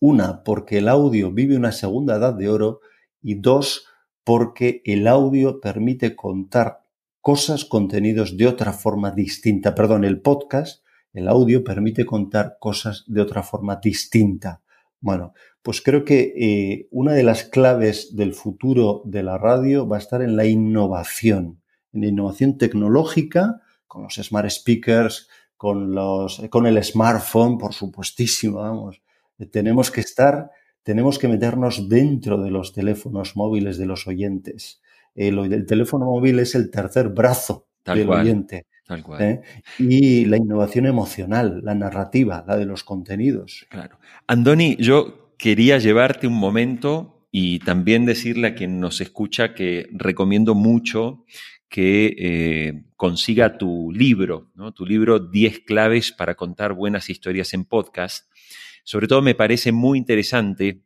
Una, 0.00 0.44
porque 0.44 0.78
el 0.78 0.88
audio 0.88 1.32
vive 1.32 1.56
una 1.56 1.72
segunda 1.72 2.16
edad 2.16 2.34
de 2.34 2.48
oro 2.48 2.80
y 3.20 3.34
dos, 3.36 3.86
porque 4.24 4.82
el 4.84 5.08
audio 5.08 5.60
permite 5.60 6.14
contar 6.14 6.84
cosas, 7.20 7.64
contenidos 7.64 8.36
de 8.36 8.46
otra 8.46 8.72
forma 8.72 9.10
distinta. 9.10 9.74
Perdón, 9.74 10.04
el 10.04 10.20
podcast, 10.20 10.84
el 11.16 11.28
audio 11.28 11.64
permite 11.64 12.04
contar 12.04 12.56
cosas 12.60 13.04
de 13.06 13.20
otra 13.20 13.42
forma 13.42 13.76
distinta. 13.76 14.62
Bueno, 15.00 15.32
pues 15.62 15.80
creo 15.80 16.04
que 16.04 16.34
eh, 16.36 16.88
una 16.90 17.12
de 17.12 17.22
las 17.22 17.44
claves 17.44 18.14
del 18.14 18.34
futuro 18.34 19.02
de 19.04 19.22
la 19.22 19.38
radio 19.38 19.88
va 19.88 19.96
a 19.96 20.00
estar 20.00 20.22
en 20.22 20.36
la 20.36 20.46
innovación 20.46 21.60
en 21.96 22.04
innovación 22.04 22.58
tecnológica, 22.58 23.62
con 23.86 24.02
los 24.02 24.14
smart 24.14 24.50
speakers, 24.50 25.28
con, 25.56 25.94
los, 25.94 26.42
con 26.50 26.66
el 26.66 26.82
smartphone, 26.84 27.58
por 27.58 27.72
supuestísimo, 27.72 28.58
vamos. 28.58 29.00
Tenemos 29.50 29.90
que 29.90 30.00
estar, 30.00 30.50
tenemos 30.82 31.18
que 31.18 31.28
meternos 31.28 31.88
dentro 31.88 32.42
de 32.42 32.50
los 32.50 32.72
teléfonos 32.72 33.36
móviles 33.36 33.78
de 33.78 33.86
los 33.86 34.06
oyentes. 34.06 34.82
El, 35.14 35.64
teléfono 35.66 36.06
móvil 36.06 36.38
es 36.40 36.54
el 36.54 36.70
tercer 36.70 37.08
brazo 37.08 37.68
del 37.86 38.10
oyente. 38.10 38.66
Tal 38.86 39.02
cual. 39.02 39.22
¿eh? 39.22 39.42
Y 39.78 40.24
la 40.26 40.36
innovación 40.36 40.86
emocional, 40.86 41.60
la 41.64 41.74
narrativa, 41.74 42.44
la 42.46 42.56
de 42.56 42.66
los 42.66 42.84
contenidos. 42.84 43.66
Claro. 43.68 43.98
Andoni, 44.26 44.76
yo 44.76 45.32
quería 45.38 45.78
llevarte 45.78 46.26
un 46.26 46.34
momento 46.34 47.26
y 47.30 47.58
también 47.58 48.06
decirle 48.06 48.48
a 48.48 48.54
quien 48.54 48.80
nos 48.80 49.00
escucha 49.00 49.54
que 49.54 49.88
recomiendo 49.92 50.54
mucho 50.54 51.24
que 51.68 52.14
eh, 52.18 52.84
consiga 52.96 53.58
tu 53.58 53.92
libro, 53.92 54.50
¿no? 54.54 54.72
tu 54.72 54.86
libro 54.86 55.18
10 55.18 55.60
claves 55.60 56.12
para 56.12 56.34
contar 56.34 56.72
buenas 56.72 57.10
historias 57.10 57.52
en 57.54 57.64
podcast. 57.64 58.30
Sobre 58.84 59.08
todo 59.08 59.20
me 59.20 59.34
parece 59.34 59.72
muy 59.72 59.98
interesante 59.98 60.82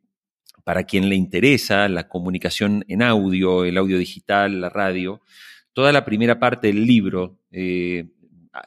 para 0.64 0.84
quien 0.84 1.08
le 1.08 1.16
interesa 1.16 1.88
la 1.88 2.08
comunicación 2.08 2.84
en 2.88 3.02
audio, 3.02 3.64
el 3.64 3.76
audio 3.76 3.98
digital, 3.98 4.60
la 4.60 4.70
radio. 4.70 5.20
Toda 5.72 5.92
la 5.92 6.04
primera 6.04 6.38
parte 6.38 6.68
del 6.68 6.86
libro 6.86 7.39
eh, 7.50 8.06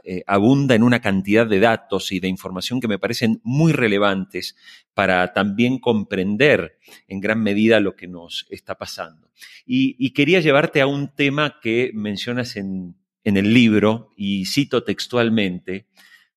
eh, 0.05 0.23
abunda 0.27 0.75
en 0.75 0.83
una 0.83 1.01
cantidad 1.01 1.45
de 1.45 1.59
datos 1.59 2.13
y 2.13 2.21
de 2.21 2.29
información 2.29 2.79
que 2.79 2.87
me 2.87 2.99
parecen 2.99 3.41
muy 3.43 3.73
relevantes 3.73 4.55
para 4.93 5.33
también 5.33 5.77
comprender 5.77 6.79
en 7.09 7.19
gran 7.19 7.43
medida 7.43 7.81
lo 7.81 7.93
que 7.97 8.07
nos 8.07 8.45
está 8.49 8.75
pasando. 8.75 9.29
Y, 9.65 10.11
quería 10.11 10.39
llevarte 10.39 10.79
a 10.79 10.87
un 10.87 11.13
tema 11.13 11.59
que 11.61 11.91
mencionas 11.93 12.55
en, 12.55 12.95
en 13.25 13.35
el 13.35 13.53
libro 13.53 14.13
y 14.15 14.45
cito 14.45 14.85
textualmente. 14.85 15.87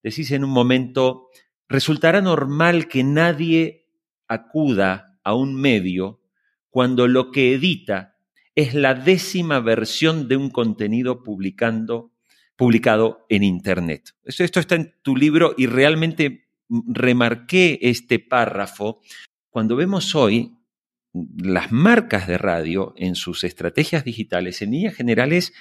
Decís 0.02 0.32
en 0.32 0.42
un 0.42 0.50
momento, 0.50 1.28
resultará 1.68 2.20
normal 2.20 2.88
que 2.88 3.04
nadie 3.04 3.86
acuda 4.26 5.20
a 5.22 5.34
un 5.34 5.54
medio 5.54 6.20
cuando 6.68 7.06
lo 7.06 7.30
que 7.30 7.54
edita 7.54 8.16
es 8.56 8.74
la 8.74 8.94
décima 8.94 9.60
versión 9.60 10.26
de 10.26 10.36
un 10.36 10.50
contenido 10.50 11.22
publicando 11.22 12.15
publicado 12.56 13.26
en 13.28 13.44
Internet. 13.44 14.14
Esto, 14.24 14.60
está 14.60 14.74
en 14.74 14.94
tu 15.02 15.14
libro 15.16 15.54
y 15.56 15.66
realmente 15.66 16.48
remarqué 16.68 17.78
este 17.82 18.18
párrafo. 18.18 19.00
Cuando 19.50 19.76
vemos 19.76 20.14
hoy 20.14 20.52
las 21.38 21.72
marcas 21.72 22.26
de 22.26 22.36
radio 22.38 22.92
en 22.96 23.14
sus 23.14 23.44
estrategias 23.44 24.04
digitales, 24.04 24.60
en 24.60 24.72
líneas 24.72 24.94
generales, 24.94 25.52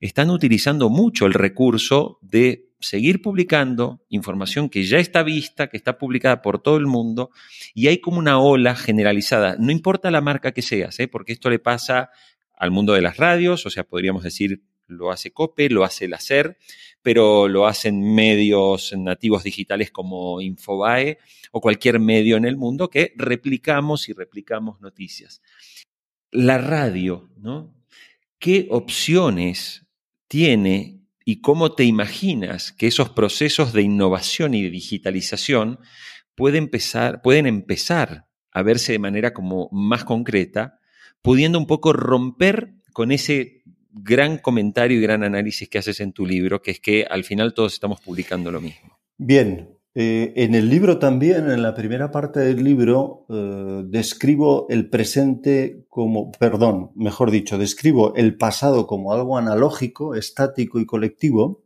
están 0.00 0.30
utilizando 0.30 0.88
mucho 0.88 1.26
el 1.26 1.34
recurso 1.34 2.18
de 2.22 2.70
seguir 2.80 3.20
publicando 3.20 4.04
información 4.08 4.68
que 4.68 4.84
ya 4.84 4.98
está 4.98 5.22
vista, 5.22 5.68
que 5.68 5.76
está 5.76 5.98
publicada 5.98 6.42
por 6.42 6.62
todo 6.62 6.76
el 6.76 6.86
mundo, 6.86 7.30
y 7.74 7.88
hay 7.88 7.98
como 7.98 8.18
una 8.18 8.38
ola 8.38 8.74
generalizada. 8.74 9.56
No 9.58 9.72
importa 9.72 10.10
la 10.10 10.20
marca 10.20 10.52
que 10.52 10.62
seas, 10.62 10.98
¿eh? 11.00 11.08
porque 11.08 11.32
esto 11.32 11.50
le 11.50 11.58
pasa 11.58 12.10
al 12.56 12.70
mundo 12.70 12.92
de 12.92 13.02
las 13.02 13.16
radios, 13.16 13.66
o 13.66 13.70
sea, 13.70 13.84
podríamos 13.84 14.22
decir 14.22 14.62
lo 14.90 15.10
hace 15.10 15.32
COPE, 15.32 15.70
lo 15.70 15.84
hace 15.84 16.06
el 16.06 16.14
hacer, 16.14 16.58
pero 17.02 17.48
lo 17.48 17.66
hacen 17.66 18.14
medios 18.14 18.92
nativos 18.96 19.42
digitales 19.42 19.90
como 19.90 20.40
Infobae 20.40 21.18
o 21.52 21.60
cualquier 21.60 21.98
medio 22.00 22.36
en 22.36 22.44
el 22.44 22.56
mundo 22.56 22.90
que 22.90 23.12
replicamos 23.16 24.08
y 24.08 24.12
replicamos 24.12 24.80
noticias. 24.80 25.42
La 26.30 26.58
radio, 26.58 27.30
¿no? 27.36 27.74
¿Qué 28.38 28.68
opciones 28.70 29.86
tiene 30.28 31.00
y 31.24 31.40
cómo 31.40 31.74
te 31.74 31.84
imaginas 31.84 32.72
que 32.72 32.86
esos 32.86 33.10
procesos 33.10 33.72
de 33.72 33.82
innovación 33.82 34.54
y 34.54 34.62
de 34.62 34.70
digitalización 34.70 35.78
pueden 36.34 36.64
empezar, 36.64 37.22
pueden 37.22 37.46
empezar 37.46 38.26
a 38.52 38.62
verse 38.62 38.92
de 38.92 38.98
manera 38.98 39.32
como 39.32 39.68
más 39.72 40.04
concreta, 40.04 40.80
pudiendo 41.22 41.58
un 41.58 41.66
poco 41.66 41.92
romper 41.92 42.74
con 42.92 43.12
ese 43.12 43.59
gran 43.92 44.38
comentario 44.38 44.98
y 44.98 45.02
gran 45.02 45.24
análisis 45.24 45.68
que 45.68 45.78
haces 45.78 46.00
en 46.00 46.12
tu 46.12 46.26
libro, 46.26 46.62
que 46.62 46.72
es 46.72 46.80
que 46.80 47.04
al 47.08 47.24
final 47.24 47.54
todos 47.54 47.74
estamos 47.74 48.00
publicando 48.00 48.50
lo 48.50 48.60
mismo. 48.60 48.98
Bien, 49.16 49.80
eh, 49.92 50.32
en 50.36 50.54
el 50.54 50.68
libro 50.70 50.98
también, 50.98 51.50
en 51.50 51.62
la 51.62 51.74
primera 51.74 52.12
parte 52.12 52.40
del 52.40 52.62
libro, 52.62 53.26
eh, 53.28 53.82
describo 53.86 54.66
el 54.70 54.88
presente 54.88 55.84
como, 55.88 56.30
perdón, 56.32 56.92
mejor 56.94 57.32
dicho, 57.32 57.58
describo 57.58 58.14
el 58.14 58.36
pasado 58.36 58.86
como 58.86 59.12
algo 59.12 59.36
analógico, 59.36 60.14
estático 60.14 60.78
y 60.78 60.86
colectivo, 60.86 61.64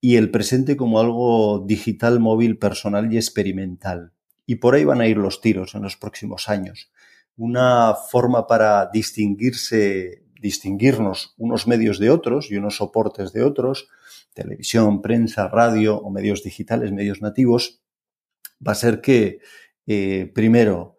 y 0.00 0.16
el 0.16 0.30
presente 0.30 0.76
como 0.76 0.98
algo 0.98 1.64
digital, 1.66 2.20
móvil, 2.20 2.58
personal 2.58 3.12
y 3.12 3.16
experimental. 3.16 4.12
Y 4.46 4.56
por 4.56 4.74
ahí 4.74 4.84
van 4.84 5.02
a 5.02 5.06
ir 5.06 5.18
los 5.18 5.42
tiros 5.42 5.74
en 5.74 5.82
los 5.82 5.96
próximos 5.96 6.48
años. 6.48 6.90
Una 7.36 7.94
forma 7.94 8.46
para 8.46 8.88
distinguirse 8.90 10.24
distinguirnos 10.40 11.34
unos 11.36 11.66
medios 11.66 11.98
de 11.98 12.10
otros 12.10 12.50
y 12.50 12.56
unos 12.56 12.76
soportes 12.76 13.32
de 13.32 13.42
otros, 13.42 13.88
televisión, 14.34 15.02
prensa, 15.02 15.48
radio 15.48 15.96
o 15.96 16.10
medios 16.10 16.42
digitales, 16.42 16.92
medios 16.92 17.20
nativos, 17.22 17.80
va 18.66 18.72
a 18.72 18.76
ser 18.76 19.00
que, 19.00 19.40
eh, 19.86 20.30
primero, 20.34 20.96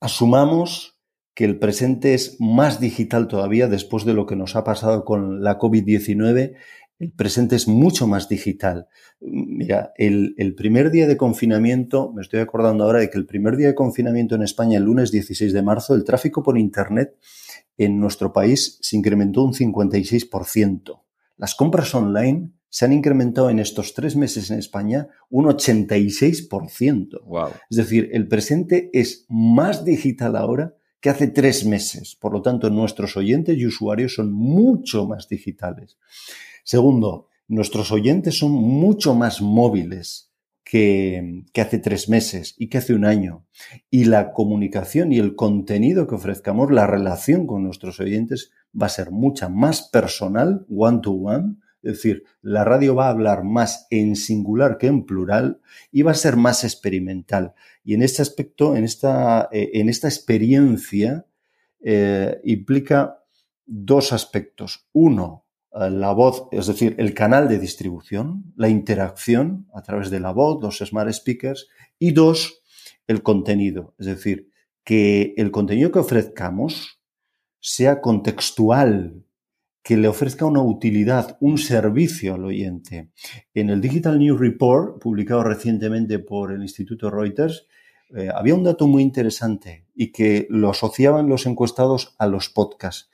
asumamos 0.00 0.98
que 1.34 1.44
el 1.44 1.58
presente 1.58 2.14
es 2.14 2.36
más 2.40 2.80
digital 2.80 3.26
todavía 3.26 3.68
después 3.68 4.04
de 4.04 4.12
lo 4.12 4.26
que 4.26 4.36
nos 4.36 4.54
ha 4.54 4.64
pasado 4.64 5.04
con 5.04 5.42
la 5.42 5.58
COVID-19. 5.58 6.54
el 6.98 7.12
presente 7.12 7.56
es 7.56 7.66
mucho 7.66 8.06
más 8.06 8.28
digital. 8.28 8.86
Mira, 9.20 9.92
el, 9.96 10.34
el, 10.38 10.54
primer 10.54 10.92
día 10.92 11.08
de 11.08 11.16
confinamiento, 11.16 12.12
me 12.12 12.22
estoy 12.22 12.38
acordando 12.38 12.84
ahora 12.84 13.00
de 13.00 13.10
que 13.10 13.18
el 13.18 13.26
primer 13.26 13.56
día 13.56 13.68
de 13.68 13.74
confinamiento 13.74 14.36
en 14.36 14.42
España, 14.42 14.78
el 14.78 14.84
lunes 14.84 15.10
16 15.10 15.52
de 15.52 15.62
marzo, 15.62 15.94
el 15.94 16.04
tráfico 16.04 16.44
por 16.44 16.58
Internet 16.58 17.16
en 17.84 17.98
nuestro 17.98 18.32
país 18.32 18.78
se 18.80 18.96
incrementó 18.96 19.42
un 19.42 19.52
56%. 19.52 21.02
Las 21.36 21.54
compras 21.54 21.94
online 21.94 22.52
se 22.68 22.84
han 22.84 22.92
incrementado 22.92 23.50
en 23.50 23.58
estos 23.58 23.92
tres 23.92 24.16
meses 24.16 24.50
en 24.50 24.58
España 24.58 25.08
un 25.28 25.46
86%. 25.46 27.22
Wow. 27.24 27.48
Es 27.68 27.76
decir, 27.76 28.08
el 28.12 28.28
presente 28.28 28.90
es 28.92 29.26
más 29.28 29.84
digital 29.84 30.36
ahora 30.36 30.74
que 31.00 31.10
hace 31.10 31.28
tres 31.28 31.66
meses. 31.66 32.16
Por 32.18 32.32
lo 32.32 32.40
tanto, 32.40 32.70
nuestros 32.70 33.16
oyentes 33.16 33.58
y 33.58 33.66
usuarios 33.66 34.14
son 34.14 34.32
mucho 34.32 35.06
más 35.06 35.28
digitales. 35.28 35.98
Segundo, 36.64 37.28
nuestros 37.48 37.92
oyentes 37.92 38.38
son 38.38 38.52
mucho 38.52 39.14
más 39.14 39.42
móviles 39.42 40.31
que, 40.64 41.44
que, 41.52 41.60
hace 41.60 41.78
tres 41.78 42.08
meses 42.08 42.54
y 42.58 42.68
que 42.68 42.78
hace 42.78 42.94
un 42.94 43.04
año. 43.04 43.46
Y 43.90 44.04
la 44.04 44.32
comunicación 44.32 45.12
y 45.12 45.18
el 45.18 45.34
contenido 45.34 46.06
que 46.06 46.14
ofrezcamos, 46.14 46.70
la 46.70 46.86
relación 46.86 47.46
con 47.46 47.64
nuestros 47.64 48.00
oyentes 48.00 48.52
va 48.80 48.86
a 48.86 48.90
ser 48.90 49.10
mucha 49.10 49.48
más 49.48 49.82
personal, 49.82 50.64
one 50.68 51.00
to 51.02 51.12
one. 51.12 51.56
Es 51.82 51.94
decir, 51.94 52.24
la 52.42 52.64
radio 52.64 52.94
va 52.94 53.06
a 53.06 53.10
hablar 53.10 53.42
más 53.42 53.86
en 53.90 54.14
singular 54.14 54.78
que 54.78 54.86
en 54.86 55.04
plural 55.04 55.60
y 55.90 56.02
va 56.02 56.12
a 56.12 56.14
ser 56.14 56.36
más 56.36 56.62
experimental. 56.62 57.54
Y 57.84 57.94
en 57.94 58.02
este 58.02 58.22
aspecto, 58.22 58.76
en 58.76 58.84
esta, 58.84 59.48
eh, 59.50 59.70
en 59.74 59.88
esta 59.88 60.06
experiencia, 60.06 61.26
eh, 61.80 62.40
implica 62.44 63.18
dos 63.66 64.12
aspectos. 64.12 64.86
Uno, 64.92 65.44
la 65.72 66.12
voz, 66.12 66.48
es 66.52 66.66
decir, 66.66 66.94
el 66.98 67.14
canal 67.14 67.48
de 67.48 67.58
distribución, 67.58 68.52
la 68.56 68.68
interacción 68.68 69.66
a 69.74 69.82
través 69.82 70.10
de 70.10 70.20
la 70.20 70.32
voz, 70.32 70.62
los 70.62 70.78
smart 70.78 71.10
speakers. 71.12 71.68
Y 71.98 72.12
dos, 72.12 72.62
el 73.06 73.22
contenido, 73.22 73.94
es 73.98 74.06
decir, 74.06 74.50
que 74.84 75.34
el 75.36 75.50
contenido 75.50 75.90
que 75.90 76.00
ofrezcamos 76.00 77.00
sea 77.60 78.00
contextual, 78.00 79.24
que 79.82 79.96
le 79.96 80.08
ofrezca 80.08 80.44
una 80.44 80.62
utilidad, 80.62 81.36
un 81.40 81.58
servicio 81.58 82.34
al 82.34 82.44
oyente. 82.44 83.10
En 83.54 83.70
el 83.70 83.80
Digital 83.80 84.18
News 84.18 84.40
Report, 84.40 85.00
publicado 85.00 85.42
recientemente 85.42 86.18
por 86.18 86.52
el 86.52 86.62
Instituto 86.62 87.10
Reuters, 87.10 87.66
eh, 88.14 88.28
había 88.32 88.54
un 88.54 88.64
dato 88.64 88.86
muy 88.86 89.02
interesante 89.02 89.86
y 89.94 90.12
que 90.12 90.46
lo 90.50 90.70
asociaban 90.70 91.28
los 91.28 91.46
encuestados 91.46 92.14
a 92.18 92.26
los 92.26 92.48
podcasts. 92.50 93.10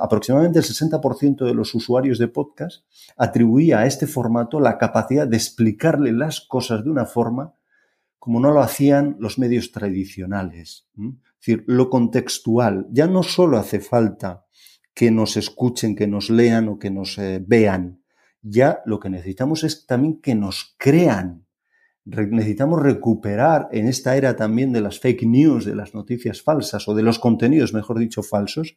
Aproximadamente 0.00 0.58
el 0.58 0.64
60% 0.64 1.44
de 1.44 1.54
los 1.54 1.74
usuarios 1.74 2.18
de 2.18 2.28
podcast 2.28 2.84
atribuía 3.16 3.80
a 3.80 3.86
este 3.86 4.06
formato 4.06 4.58
la 4.60 4.78
capacidad 4.78 5.28
de 5.28 5.36
explicarle 5.36 6.12
las 6.12 6.40
cosas 6.40 6.84
de 6.84 6.90
una 6.90 7.06
forma 7.06 7.54
como 8.18 8.40
no 8.40 8.52
lo 8.52 8.60
hacían 8.60 9.16
los 9.20 9.38
medios 9.38 9.70
tradicionales. 9.70 10.86
Es 10.96 11.14
decir, 11.40 11.64
lo 11.66 11.90
contextual. 11.90 12.86
Ya 12.90 13.06
no 13.06 13.22
solo 13.22 13.58
hace 13.58 13.80
falta 13.80 14.46
que 14.94 15.10
nos 15.10 15.36
escuchen, 15.36 15.94
que 15.94 16.06
nos 16.06 16.30
lean 16.30 16.68
o 16.68 16.78
que 16.78 16.90
nos 16.90 17.18
eh, 17.18 17.44
vean. 17.46 18.00
Ya 18.40 18.80
lo 18.86 18.98
que 18.98 19.10
necesitamos 19.10 19.62
es 19.62 19.86
también 19.86 20.20
que 20.20 20.34
nos 20.34 20.74
crean. 20.78 21.43
Necesitamos 22.06 22.82
recuperar 22.82 23.68
en 23.72 23.88
esta 23.88 24.14
era 24.16 24.36
también 24.36 24.72
de 24.72 24.82
las 24.82 25.00
fake 25.00 25.22
news, 25.22 25.64
de 25.64 25.74
las 25.74 25.94
noticias 25.94 26.42
falsas 26.42 26.86
o 26.86 26.94
de 26.94 27.02
los 27.02 27.18
contenidos, 27.18 27.72
mejor 27.72 27.98
dicho, 27.98 28.22
falsos. 28.22 28.76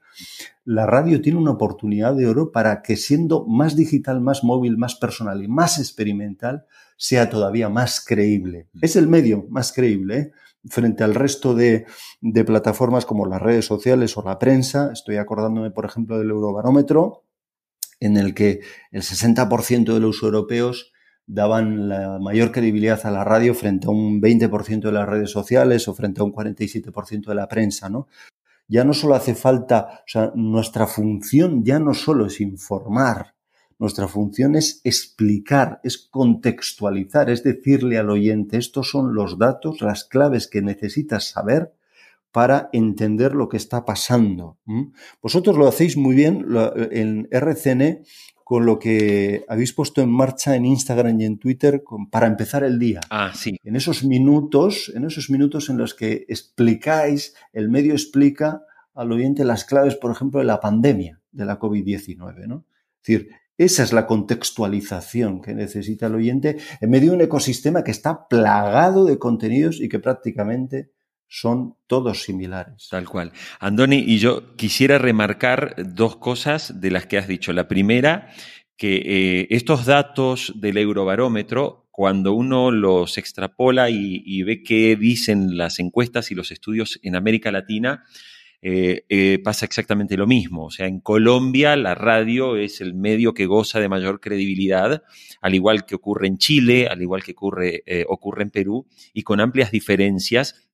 La 0.63 0.85
radio 0.85 1.21
tiene 1.21 1.37
una 1.37 1.51
oportunidad 1.51 2.15
de 2.15 2.25
oro 2.25 2.53
para 2.53 2.81
que 2.81 2.95
siendo 2.95 3.45
más 3.45 3.75
digital, 3.75 4.21
más 4.21 4.45
móvil, 4.45 4.77
más 4.77 4.95
personal 4.95 5.43
y 5.43 5.49
más 5.49 5.77
experimental, 5.77 6.65
sea 6.95 7.29
todavía 7.29 7.67
más 7.67 7.99
creíble. 7.99 8.69
Es 8.81 8.95
el 8.95 9.07
medio 9.07 9.45
más 9.49 9.73
creíble. 9.73 10.17
¿eh? 10.17 10.31
frente 10.69 11.03
al 11.03 11.15
resto 11.15 11.55
de, 11.55 11.85
de, 12.19 12.43
plataformas 12.43 13.05
como 13.05 13.25
las 13.25 13.41
redes 13.41 13.65
sociales 13.65 14.17
o 14.17 14.23
la 14.23 14.37
prensa. 14.37 14.91
Estoy 14.91 15.15
acordándome, 15.15 15.71
por 15.71 15.85
ejemplo, 15.85 16.17
del 16.17 16.29
Eurobarómetro, 16.29 17.23
en 18.01 18.17
el 18.17 18.33
que 18.33 18.61
el 18.91 19.01
60% 19.01 19.93
de 19.93 19.99
los 19.99 20.21
europeos 20.21 20.91
daban 21.27 21.89
la 21.89 22.17
mayor 22.19 22.51
credibilidad 22.51 23.05
a 23.05 23.11
la 23.11 23.23
radio 23.23 23.53
frente 23.53 23.87
a 23.87 23.91
un 23.91 24.21
20% 24.21 24.79
de 24.79 24.91
las 24.91 25.07
redes 25.07 25.29
sociales 25.29 25.87
o 25.87 25.93
frente 25.93 26.21
a 26.21 26.23
un 26.23 26.31
47% 26.31 27.25
de 27.25 27.35
la 27.35 27.47
prensa, 27.47 27.89
¿no? 27.89 28.07
Ya 28.69 28.83
no 28.83 28.93
solo 28.93 29.15
hace 29.15 29.35
falta, 29.35 30.01
o 30.01 30.07
sea, 30.07 30.31
nuestra 30.35 30.87
función 30.87 31.63
ya 31.63 31.79
no 31.79 31.93
solo 31.93 32.25
es 32.25 32.41
informar, 32.41 33.35
nuestra 33.79 34.07
función 34.07 34.55
es 34.55 34.81
explicar, 34.83 35.79
es 35.83 35.97
contextualizar, 35.97 37.29
es 37.29 37.43
decirle 37.43 37.97
al 37.97 38.09
oyente, 38.09 38.57
estos 38.57 38.89
son 38.89 39.13
los 39.13 39.37
datos, 39.37 39.81
las 39.81 40.03
claves 40.03 40.47
que 40.47 40.61
necesitas 40.61 41.29
saber 41.29 41.73
para 42.31 42.69
entender 42.73 43.35
lo 43.35 43.49
que 43.49 43.57
está 43.57 43.85
pasando. 43.85 44.57
Vosotros 45.21 45.57
lo 45.57 45.67
hacéis 45.67 45.95
muy 45.95 46.15
bien 46.15 46.45
en 46.91 47.27
RCN 47.31 48.03
con 48.47 48.65
lo 48.65 48.79
que 48.79 49.43
habéis 49.49 49.73
puesto 49.73 50.01
en 50.01 50.09
marcha 50.09 50.55
en 50.55 50.65
Instagram 50.65 51.19
y 51.19 51.25
en 51.25 51.37
Twitter 51.37 51.83
para 52.09 52.27
empezar 52.27 52.63
el 52.63 52.79
día. 52.79 53.01
Ah, 53.09 53.33
sí. 53.35 53.59
En 53.61 53.75
esos 53.75 54.05
minutos, 54.05 54.89
en 54.95 55.03
esos 55.03 55.29
minutos 55.29 55.69
en 55.69 55.77
los 55.77 55.93
que 55.93 56.23
explicáis, 56.29 57.35
el 57.51 57.67
medio 57.67 57.91
explica 57.91 58.61
al 58.93 59.11
oyente 59.11 59.43
las 59.43 59.65
claves, 59.65 59.95
por 59.95 60.11
ejemplo, 60.11 60.39
de 60.39 60.45
la 60.45 60.61
pandemia 60.61 61.19
de 61.29 61.43
la 61.43 61.59
COVID-19, 61.59 62.47
¿no? 62.47 62.63
Es 63.01 63.07
decir, 63.07 63.31
esa 63.57 63.83
es 63.83 63.91
la 63.91 64.07
contextualización 64.07 65.41
que 65.41 65.53
necesita 65.53 66.05
el 66.05 66.15
oyente 66.15 66.55
en 66.79 66.89
medio 66.89 67.09
de 67.09 67.17
un 67.17 67.23
ecosistema 67.23 67.83
que 67.83 67.91
está 67.91 68.29
plagado 68.29 69.03
de 69.03 69.19
contenidos 69.19 69.81
y 69.81 69.89
que 69.89 69.99
prácticamente 69.99 70.93
son 71.27 71.75
todos 71.87 72.23
similares. 72.23 72.87
Tal 72.89 73.07
cual. 73.07 73.31
Andoni, 73.59 73.97
y 73.97 74.17
yo 74.17 74.55
quisiera 74.55 74.97
remarcar 74.97 75.75
dos 75.77 76.17
cosas 76.17 76.79
de 76.79 76.91
las 76.91 77.05
que 77.05 77.17
has 77.17 77.27
dicho. 77.27 77.53
La 77.53 77.67
primera, 77.67 78.29
que 78.77 79.01
eh, 79.03 79.47
estos 79.49 79.85
datos 79.85 80.53
del 80.55 80.77
eurobarómetro, 80.77 81.87
cuando 81.91 82.33
uno 82.33 82.71
los 82.71 83.17
extrapola 83.17 83.89
y, 83.89 84.43
ve 84.43 84.61
qué 84.61 84.95
dicen 84.95 85.57
las 85.57 85.79
encuestas 85.79 86.31
y 86.31 86.35
los 86.35 86.51
estudios 86.51 86.99
en 87.01 87.15
América 87.15 87.51
Latina, 87.51 88.03
eh, 88.61 89.05
eh, 89.09 89.39
pasa 89.43 89.65
exactamente 89.65 90.15
lo 90.15 90.27
mismo. 90.27 90.65
O 90.65 90.71
sea, 90.71 90.85
en 90.85 90.99
Colombia 90.99 91.75
la 91.75 91.95
radio 91.95 92.55
es 92.55 92.81
el 92.81 92.93
medio 92.93 93.33
que 93.33 93.47
goza 93.47 93.79
de 93.79 93.89
mayor 93.89 94.19
credibilidad, 94.19 95.01
al 95.41 95.55
igual 95.55 95.85
que 95.85 95.95
ocurre 95.95 96.27
en 96.27 96.37
Chile, 96.37 96.87
al 96.87 97.01
igual 97.01 97.23
que 97.23 97.31
ocurre, 97.31 97.83
ocurre 98.07 98.43
en 98.43 98.51
Perú, 98.51 98.85
y 99.13 99.23
con 99.23 99.39
amplias 99.39 99.71
diferencias 99.71 100.66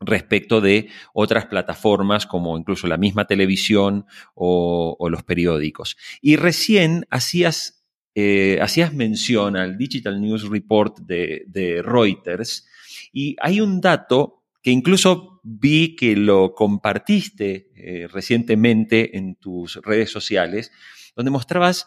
respecto 0.00 0.60
de 0.60 0.88
otras 1.14 1.46
plataformas 1.46 2.26
como 2.26 2.58
incluso 2.58 2.86
la 2.86 2.96
misma 2.96 3.26
televisión 3.26 4.06
o, 4.34 4.96
los 5.10 5.22
periódicos. 5.22 5.96
Y 6.20 6.36
recién 6.36 7.06
hacías, 7.10 7.84
eh, 8.14 8.58
hacías 8.60 8.92
mención 8.92 9.56
al 9.56 9.78
Digital 9.78 10.20
News 10.20 10.48
Report 10.48 10.98
de, 11.00 11.44
de 11.46 11.82
Reuters 11.82 12.66
y 13.12 13.36
hay 13.40 13.60
un 13.60 13.80
dato 13.80 14.42
que 14.62 14.72
incluso 14.72 15.40
vi 15.44 15.94
que 15.94 16.16
lo 16.16 16.52
compartiste 16.52 17.70
eh, 17.76 18.08
recientemente 18.08 19.16
en 19.16 19.36
tus 19.36 19.76
redes 19.76 20.10
sociales, 20.10 20.72
donde 21.14 21.30
mostrabas 21.30 21.86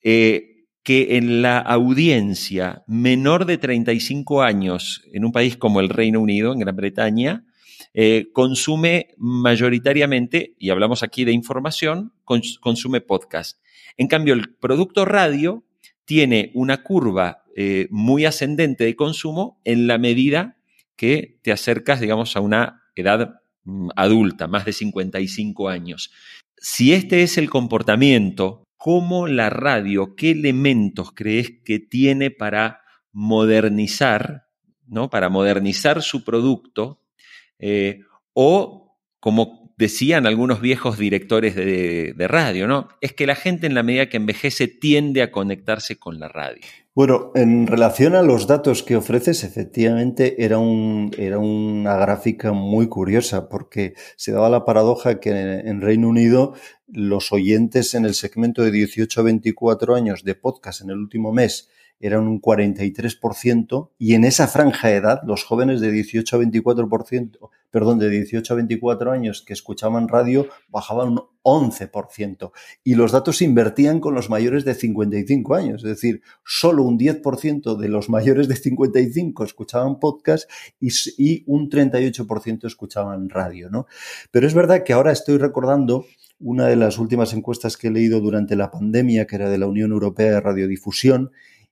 eh, 0.00 0.53
que 0.84 1.16
en 1.16 1.40
la 1.42 1.58
audiencia 1.58 2.84
menor 2.86 3.46
de 3.46 3.56
35 3.58 4.42
años 4.42 5.02
en 5.12 5.24
un 5.24 5.32
país 5.32 5.56
como 5.56 5.80
el 5.80 5.88
Reino 5.88 6.20
Unido, 6.20 6.52
en 6.52 6.60
Gran 6.60 6.76
Bretaña, 6.76 7.44
eh, 7.94 8.28
consume 8.32 9.08
mayoritariamente, 9.16 10.54
y 10.58 10.70
hablamos 10.70 11.02
aquí 11.02 11.24
de 11.24 11.32
información, 11.32 12.12
cons 12.24 12.58
consume 12.58 13.00
podcast. 13.00 13.60
En 13.96 14.08
cambio, 14.08 14.34
el 14.34 14.54
producto 14.56 15.06
radio 15.06 15.64
tiene 16.04 16.50
una 16.54 16.82
curva 16.82 17.44
eh, 17.56 17.88
muy 17.90 18.26
ascendente 18.26 18.84
de 18.84 18.94
consumo 18.94 19.60
en 19.64 19.86
la 19.86 19.96
medida 19.96 20.58
que 20.96 21.38
te 21.42 21.50
acercas, 21.50 22.00
digamos, 22.00 22.36
a 22.36 22.40
una 22.40 22.82
edad 22.94 23.40
mm, 23.64 23.88
adulta, 23.96 24.48
más 24.48 24.66
de 24.66 24.74
55 24.74 25.68
años. 25.70 26.10
Si 26.58 26.92
este 26.92 27.22
es 27.22 27.38
el 27.38 27.48
comportamiento, 27.48 28.63
¿cómo 28.84 29.28
la 29.28 29.48
radio, 29.48 30.14
qué 30.14 30.32
elementos 30.32 31.12
crees 31.12 31.62
que 31.64 31.78
tiene 31.78 32.30
para 32.30 32.82
modernizar, 33.12 34.48
¿no? 34.86 35.08
Para 35.08 35.30
modernizar 35.30 36.02
su 36.02 36.22
producto, 36.22 37.00
eh, 37.58 38.00
o 38.34 38.98
como 39.20 39.74
decían 39.78 40.26
algunos 40.26 40.60
viejos 40.60 40.98
directores 40.98 41.54
de, 41.54 42.12
de, 42.12 42.28
radio, 42.28 42.68
¿no? 42.68 42.88
Es 43.00 43.14
que 43.14 43.26
la 43.26 43.36
gente 43.36 43.66
en 43.66 43.72
la 43.72 43.82
medida 43.82 44.10
que 44.10 44.18
envejece 44.18 44.68
tiende 44.68 45.22
a 45.22 45.32
conectarse 45.32 45.96
con 45.96 46.18
la 46.18 46.28
radio. 46.28 46.60
Bueno, 46.96 47.32
en 47.34 47.66
relación 47.66 48.14
a 48.14 48.22
los 48.22 48.46
datos 48.46 48.84
que 48.84 48.94
ofreces, 48.94 49.42
efectivamente 49.42 50.44
era, 50.44 50.58
un, 50.58 51.10
era 51.18 51.40
una 51.40 51.96
gráfica 51.96 52.52
muy 52.52 52.86
curiosa 52.86 53.48
porque 53.48 53.94
se 54.14 54.30
daba 54.30 54.48
la 54.48 54.64
paradoja 54.64 55.18
que 55.18 55.30
en, 55.30 55.80
Reino 55.80 56.08
Unido 56.08 56.54
los 56.86 57.32
oyentes 57.32 57.94
en 57.94 58.04
el 58.04 58.14
segmento 58.14 58.62
de 58.62 58.70
18 58.70 59.20
a 59.20 59.24
24 59.24 59.96
años 59.96 60.22
de 60.22 60.36
podcast 60.36 60.82
en 60.82 60.90
el 60.90 60.98
último 60.98 61.32
mes 61.32 61.68
eran 62.00 62.26
un 62.28 62.40
43% 62.40 63.90
y 63.98 64.14
en 64.14 64.24
esa 64.24 64.46
franja 64.46 64.88
de 64.88 64.96
edad 64.96 65.20
los 65.26 65.44
jóvenes 65.44 65.80
de 65.80 65.90
18 65.90 66.36
a 66.36 66.40
24%, 66.40 67.50
perdón, 67.70 67.98
de 67.98 68.10
18 68.10 68.52
a 68.52 68.56
24 68.56 69.10
años 69.10 69.42
que 69.42 69.52
escuchaban 69.52 70.08
radio 70.08 70.46
bajaban 70.68 71.08
un 71.08 71.20
11% 71.42 72.52
y 72.82 72.94
los 72.94 73.12
datos 73.12 73.38
se 73.38 73.44
invertían 73.44 74.00
con 74.00 74.14
los 74.14 74.30
mayores 74.30 74.64
de 74.64 74.74
55 74.74 75.54
años, 75.54 75.84
es 75.84 75.90
decir, 75.90 76.22
solo 76.44 76.82
un 76.84 76.98
10% 76.98 77.76
de 77.76 77.88
los 77.88 78.08
mayores 78.08 78.48
de 78.48 78.56
55 78.56 79.44
escuchaban 79.44 79.98
podcast 80.00 80.50
y, 80.80 81.44
un 81.46 81.68
38% 81.68 82.66
escuchaban 82.66 83.28
radio, 83.28 83.70
¿no? 83.70 83.86
Pero 84.30 84.46
es 84.46 84.54
verdad 84.54 84.84
que 84.84 84.92
ahora 84.92 85.12
estoy 85.12 85.38
recordando 85.38 86.06
una 86.38 86.66
de 86.66 86.76
las 86.76 86.98
últimas 86.98 87.32
encuestas 87.32 87.76
que 87.76 87.88
he 87.88 87.90
leído 87.90 88.20
durante 88.20 88.56
la 88.56 88.70
pandemia, 88.70 89.26
que 89.26 89.36
era 89.36 89.48
de 89.48 89.58
la 89.58 89.66
Unión 89.66 89.92
Europea 89.92 90.32
de 90.32 90.40
Radiodifusión, 90.40 91.30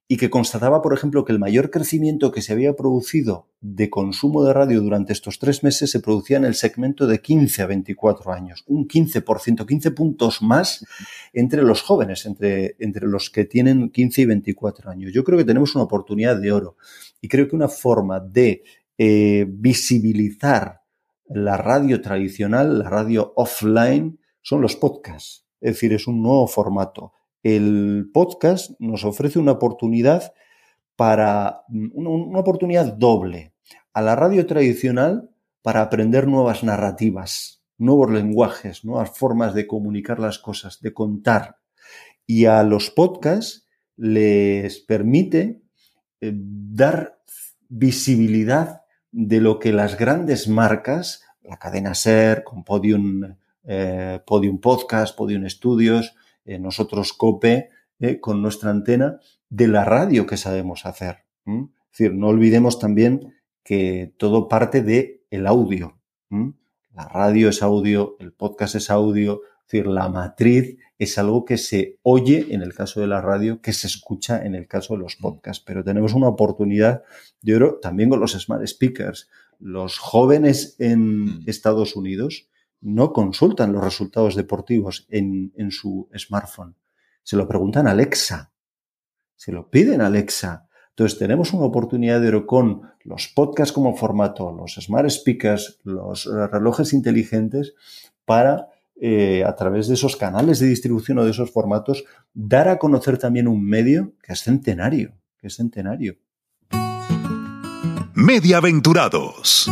y 0.09 0.17
que 0.17 0.31
constataba, 0.31 0.83
por 0.83 0.93
ejemplo, 0.93 1.25
que 1.25 1.33
el 1.33 1.39
mayor 1.39 1.71
crecimiento 1.71 2.33
que 2.33 2.43
se 2.43 2.53
había 2.53 2.75
producido 2.75 3.49
de 3.61 3.89
consumo 3.89 4.45
de 4.45 4.53
radio 4.53 4.81
durante 4.81 5.13
estos 5.13 5.39
tres 5.39 5.63
meses 5.63 5.91
se 5.91 6.01
producía 6.01 6.37
en 6.37 6.45
el 6.45 6.55
segmento 6.55 7.07
de 7.07 7.21
15 7.21 7.63
a 7.63 7.67
24 7.67 8.33
años, 8.33 8.65
un 8.67 8.87
15%, 8.87 9.67
15 9.67 9.91
puntos 9.93 10.43
más 10.43 10.85
entre 11.33 11.63
los 11.63 11.83
jóvenes, 11.83 12.27
entre, 12.27 12.77
entre 12.79 13.07
los 13.07 13.31
que 13.31 13.45
tienen 13.45 13.91
15 13.91 14.23
y 14.23 14.27
24 14.27 14.91
años. 14.91 15.13
Yo 15.13 15.25
creo 15.25 15.39
que 15.39 15.45
tenemos 15.45 15.75
una 15.75 15.85
oportunidad 15.85 16.37
de 16.37 16.53
oro 16.53 16.77
y 17.21 17.29
creo 17.29 17.49
que 17.49 17.57
una 17.57 17.69
forma 17.69 18.21
de 18.21 18.65
eh, 18.99 19.47
visibilizar 19.49 20.83
la 21.29 21.57
radio 21.57 22.01
tradicional, 22.03 22.81
la 22.81 22.91
radio 22.91 23.33
offline, 23.37 24.19
son 24.43 24.61
los 24.61 24.77
podcasts. 24.77 25.47
Es 25.61 25.75
decir, 25.75 25.93
es 25.93 26.07
un 26.07 26.23
nuevo 26.23 26.47
formato 26.49 27.13
el 27.43 28.11
podcast 28.13 28.73
nos 28.79 29.05
ofrece 29.05 29.39
una 29.39 29.53
oportunidad 29.53 30.33
para 30.97 31.63
una, 31.69 32.39
oportunidad 32.39 32.95
doble. 32.95 33.55
A 33.93 34.03
la 34.03 34.17
radio 34.17 34.47
tradicional 34.47 35.31
para 35.63 35.83
aprender 35.83 36.27
nuevas 36.27 36.65
narrativas, 36.65 37.63
nuevos 37.79 38.11
lenguajes, 38.11 38.85
nuevas 38.85 39.11
formas 39.17 39.55
de 39.55 39.67
comunicar 39.67 40.19
las 40.19 40.39
cosas, 40.39 40.81
de 40.81 40.93
contar. 40.93 41.59
Y 42.27 42.47
a 42.47 42.63
los 42.63 42.91
podcasts 42.91 43.69
les 43.97 44.81
permite 44.81 45.63
eh, 46.21 46.33
dar 46.35 47.19
visibilidad 47.69 48.83
de 49.11 49.41
lo 49.41 49.59
que 49.59 49.73
las 49.73 49.99
grandes 49.99 50.49
marcas, 50.49 51.23
la 51.43 51.59
cadena 51.59 51.95
SER, 51.95 52.45
con 52.45 52.65
Podium, 52.65 53.37
eh, 53.65 54.21
Podium 54.27 54.59
Podcast, 54.59 55.17
Podium 55.17 55.49
Studios, 55.49 56.15
eh, 56.45 56.59
nosotros 56.59 57.13
COPE, 57.13 57.71
eh, 58.01 58.21
con 58.21 58.43
nuestra 58.43 58.71
antena, 58.71 59.21
de 59.49 59.69
la 59.69 59.85
radio 59.85 60.27
que 60.27 60.37
sabemos 60.37 60.87
hacer. 60.87 61.25
Es 61.45 61.99
decir, 61.99 62.15
no 62.15 62.29
olvidemos 62.29 62.79
también 62.79 63.35
que 63.63 64.15
todo 64.17 64.49
parte 64.49 64.83
de 64.83 65.25
el 65.31 65.47
audio. 65.47 65.99
La 66.95 67.09
radio 67.09 67.49
es 67.49 67.63
audio, 67.63 68.17
el 68.19 68.33
podcast 68.33 68.75
es 68.75 68.91
audio, 68.91 69.43
es 69.67 69.73
decir, 69.73 69.87
la 69.87 70.09
matriz 70.09 70.77
es 70.99 71.19
algo 71.19 71.45
que 71.45 71.59
se 71.59 71.99
oye 72.03 72.47
en 72.51 72.63
el 72.63 72.75
caso 72.75 73.01
de 73.01 73.07
la 73.07 73.21
radio, 73.21 73.61
que 73.61 73.73
se 73.73 73.87
escucha 73.87 74.45
en 74.45 74.55
el 74.55 74.67
caso 74.67 74.95
de 74.95 75.01
los 75.01 75.17
podcasts. 75.17 75.63
Pero 75.67 75.85
tenemos 75.85 76.15
una 76.15 76.29
oportunidad 76.29 77.03
de 77.41 77.57
oro 77.57 77.79
también 77.81 78.11
con 78.11 78.21
los 78.21 78.33
smart 78.33 78.67
speakers. 78.67 79.29
Los 79.59 79.99
jóvenes 79.99 80.77
en 80.79 81.43
Estados 81.47 81.97
Unidos 81.97 82.49
no 82.83 83.13
consultan 83.13 83.73
los 83.73 83.83
resultados 83.83 84.35
deportivos 84.35 85.07
en, 85.09 85.71
su 85.71 86.09
smartphone. 86.17 86.77
Se 87.23 87.37
lo 87.37 87.49
preguntan 87.49 87.87
a 87.87 87.93
Alexa. 87.93 88.53
Se 89.37 89.53
lo 89.53 89.71
piden 89.71 90.01
a 90.01 90.07
Alexa. 90.07 90.69
Entonces 90.91 91.19
tenemos 91.19 91.53
una 91.53 91.65
oportunidad 91.65 92.21
de 92.21 92.29
oro 92.29 92.47
con 92.47 92.83
los 93.05 93.29
podcasts 93.29 93.73
como 93.73 93.97
formato, 93.97 94.53
los 94.53 94.75
smart 94.75 95.09
speakers, 95.09 95.81
los 95.85 96.27
relojes 96.27 96.93
inteligentes 96.93 97.75
para, 98.25 98.69
eh, 99.01 99.43
a 99.45 99.55
través 99.55 99.89
de 99.89 99.95
esos 99.95 100.17
canales 100.17 100.59
de 100.59 100.67
distribución 100.67 101.19
o 101.19 101.25
de 101.25 101.31
esos 101.31 101.51
formatos, 101.51 102.05
dar 102.35 102.69
a 102.69 102.79
conocer 102.79 103.17
también 103.17 103.49
un 103.49 103.65
medio 103.65 104.13
que 104.23 104.35
es 104.35 104.43
centenario, 104.43 105.15
que 105.39 105.47
es 105.47 105.57
centenario. 105.57 106.19
Mediaventurados. 108.15 109.71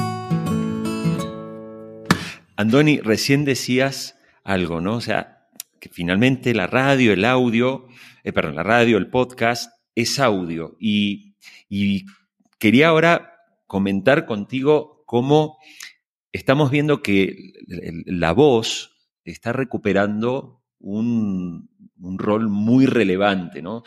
Andoni, 2.61 3.01
recién 3.01 3.47
decías 3.47 4.19
algo, 4.45 4.83
¿no? 4.83 4.97
O 4.97 5.01
sea, 5.01 5.49
que 5.81 5.89
finalmente 5.89 6.53
la 6.53 6.67
radio, 6.67 7.15
el 7.15 7.25
audio, 7.25 7.89
eh, 8.23 8.35
perdón, 8.35 8.57
la 8.57 8.63
radio, 8.63 8.99
el 8.99 9.09
podcast 9.09 9.73
es 9.95 10.19
audio. 10.19 10.77
Y, 10.79 11.37
quería 12.59 12.89
ahora 12.89 13.33
comentar 13.67 14.27
contigo 14.27 15.05
cómo 15.07 15.57
estamos 16.33 16.71
viendo 16.71 17.01
que 17.01 17.55
la 18.05 18.33
voz 18.33 18.95
está 19.25 19.55
recuperando 19.55 20.61
un, 20.81 21.71
rol 22.19 22.51
muy 22.51 22.85
relevante, 22.85 23.63
¿no? 23.63 23.85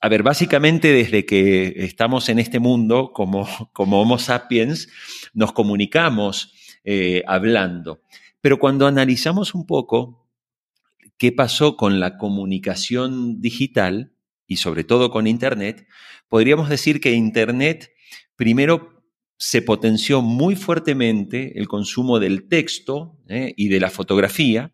A 0.00 0.08
ver, 0.08 0.22
básicamente 0.22 0.92
desde 0.92 1.26
que 1.26 1.74
estamos 1.78 2.28
en 2.28 2.38
este 2.38 2.60
mundo 2.60 3.10
como, 3.12 3.48
como 3.72 4.00
Homo 4.00 4.20
sapiens, 4.20 4.88
nos 5.32 5.52
comunicamos 5.52 6.54
eh, 6.84 7.22
hablando. 7.26 8.02
Pero 8.40 8.58
cuando 8.58 8.86
analizamos 8.86 9.54
un 9.54 9.66
poco 9.66 10.28
qué 11.16 11.32
pasó 11.32 11.76
con 11.76 12.00
la 12.00 12.18
comunicación 12.18 13.40
digital 13.40 14.12
y 14.46 14.56
sobre 14.56 14.84
todo 14.84 15.10
con 15.10 15.26
Internet, 15.26 15.86
podríamos 16.28 16.68
decir 16.68 17.00
que 17.00 17.12
Internet 17.12 17.90
primero 18.36 19.02
se 19.38 19.62
potenció 19.62 20.22
muy 20.22 20.56
fuertemente 20.56 21.58
el 21.58 21.68
consumo 21.68 22.20
del 22.20 22.48
texto 22.48 23.18
eh, 23.28 23.52
y 23.56 23.68
de 23.68 23.80
la 23.80 23.90
fotografía, 23.90 24.72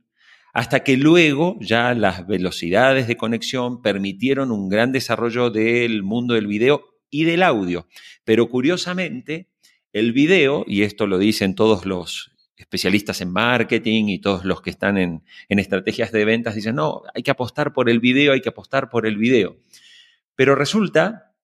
hasta 0.52 0.82
que 0.82 0.96
luego 0.96 1.56
ya 1.60 1.94
las 1.94 2.26
velocidades 2.26 3.06
de 3.06 3.16
conexión 3.16 3.82
permitieron 3.82 4.50
un 4.50 4.68
gran 4.68 4.92
desarrollo 4.92 5.50
del 5.50 6.02
mundo 6.02 6.34
del 6.34 6.46
video 6.46 6.84
y 7.08 7.24
del 7.24 7.42
audio. 7.42 7.86
Pero 8.24 8.48
curiosamente, 8.48 9.48
el 9.92 10.12
video, 10.12 10.64
y 10.66 10.83
esto 10.83 11.07
lo 11.07 11.18
dicen 11.18 11.55
todos 11.55 11.87
los 11.87 12.31
especialistas 12.57 13.20
en 13.20 13.33
marketing 13.33 14.09
y 14.09 14.18
todos 14.18 14.44
los 14.44 14.61
que 14.61 14.70
están 14.70 14.98
en, 14.98 15.22
estrategias 15.48 16.12
de 16.12 16.24
ventas, 16.24 16.55
dicen, 16.55 16.76
no, 16.76 17.03
hay 17.14 17.22
que 17.22 17.31
apostar 17.31 17.72
por 17.72 17.88
el 17.88 18.00
video, 18.00 18.33
hay 18.33 18.40
que 18.40 18.50
apostar 18.50 18.90
por 18.90 19.07
el 19.07 19.16
video. 19.16 19.57
Pero 20.37 20.55
resulta 20.55 21.35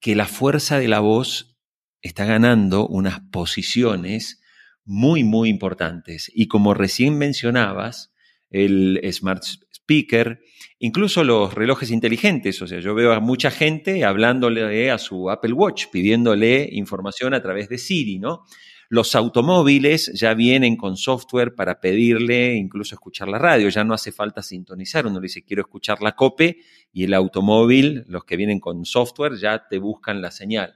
que 0.00 0.16
la 0.16 0.26
fuerza 0.26 0.78
de 0.78 0.88
la 0.88 1.00
voz 1.00 1.56
está 2.02 2.24
ganando 2.24 2.86
unas 2.86 3.20
posiciones 3.30 4.42
muy, 4.84 5.22
muy 5.24 5.48
importantes. 5.48 6.30
Y 6.34 6.48
como 6.48 6.74
recién 6.74 7.16
mencionabas, 7.16 8.12
el 8.50 9.00
Smart 9.12 9.44
Speaker, 9.90 10.40
incluso 10.78 11.24
los 11.24 11.52
relojes 11.52 11.90
inteligentes. 11.90 12.62
O 12.62 12.66
sea, 12.68 12.78
yo 12.78 12.94
veo 12.94 13.12
a 13.12 13.18
mucha 13.18 13.50
gente 13.50 14.04
hablándole 14.04 14.90
a 14.90 14.98
su 14.98 15.28
Apple 15.30 15.52
Watch, 15.52 15.86
pidiéndole 15.90 16.68
información 16.70 17.34
a 17.34 17.42
través 17.42 17.68
de 17.68 17.76
Siri, 17.76 18.20
¿no? 18.20 18.44
Los 18.88 19.14
automóviles 19.16 20.12
ya 20.14 20.34
vienen 20.34 20.76
con 20.76 20.96
software 20.96 21.54
para 21.54 21.80
pedirle 21.80 22.54
incluso 22.54 22.94
escuchar 22.94 23.28
la 23.28 23.38
radio, 23.38 23.68
ya 23.68 23.84
no 23.84 23.94
hace 23.94 24.10
falta 24.10 24.42
sintonizar, 24.42 25.06
uno 25.06 25.20
le 25.20 25.24
dice 25.24 25.44
quiero 25.44 25.62
escuchar 25.62 26.02
la 26.02 26.16
COPE 26.16 26.58
y 26.92 27.04
el 27.04 27.14
automóvil, 27.14 28.04
los 28.08 28.24
que 28.24 28.36
vienen 28.36 28.58
con 28.58 28.84
software, 28.84 29.36
ya 29.36 29.66
te 29.68 29.78
buscan 29.78 30.20
la 30.20 30.32
señal. 30.32 30.74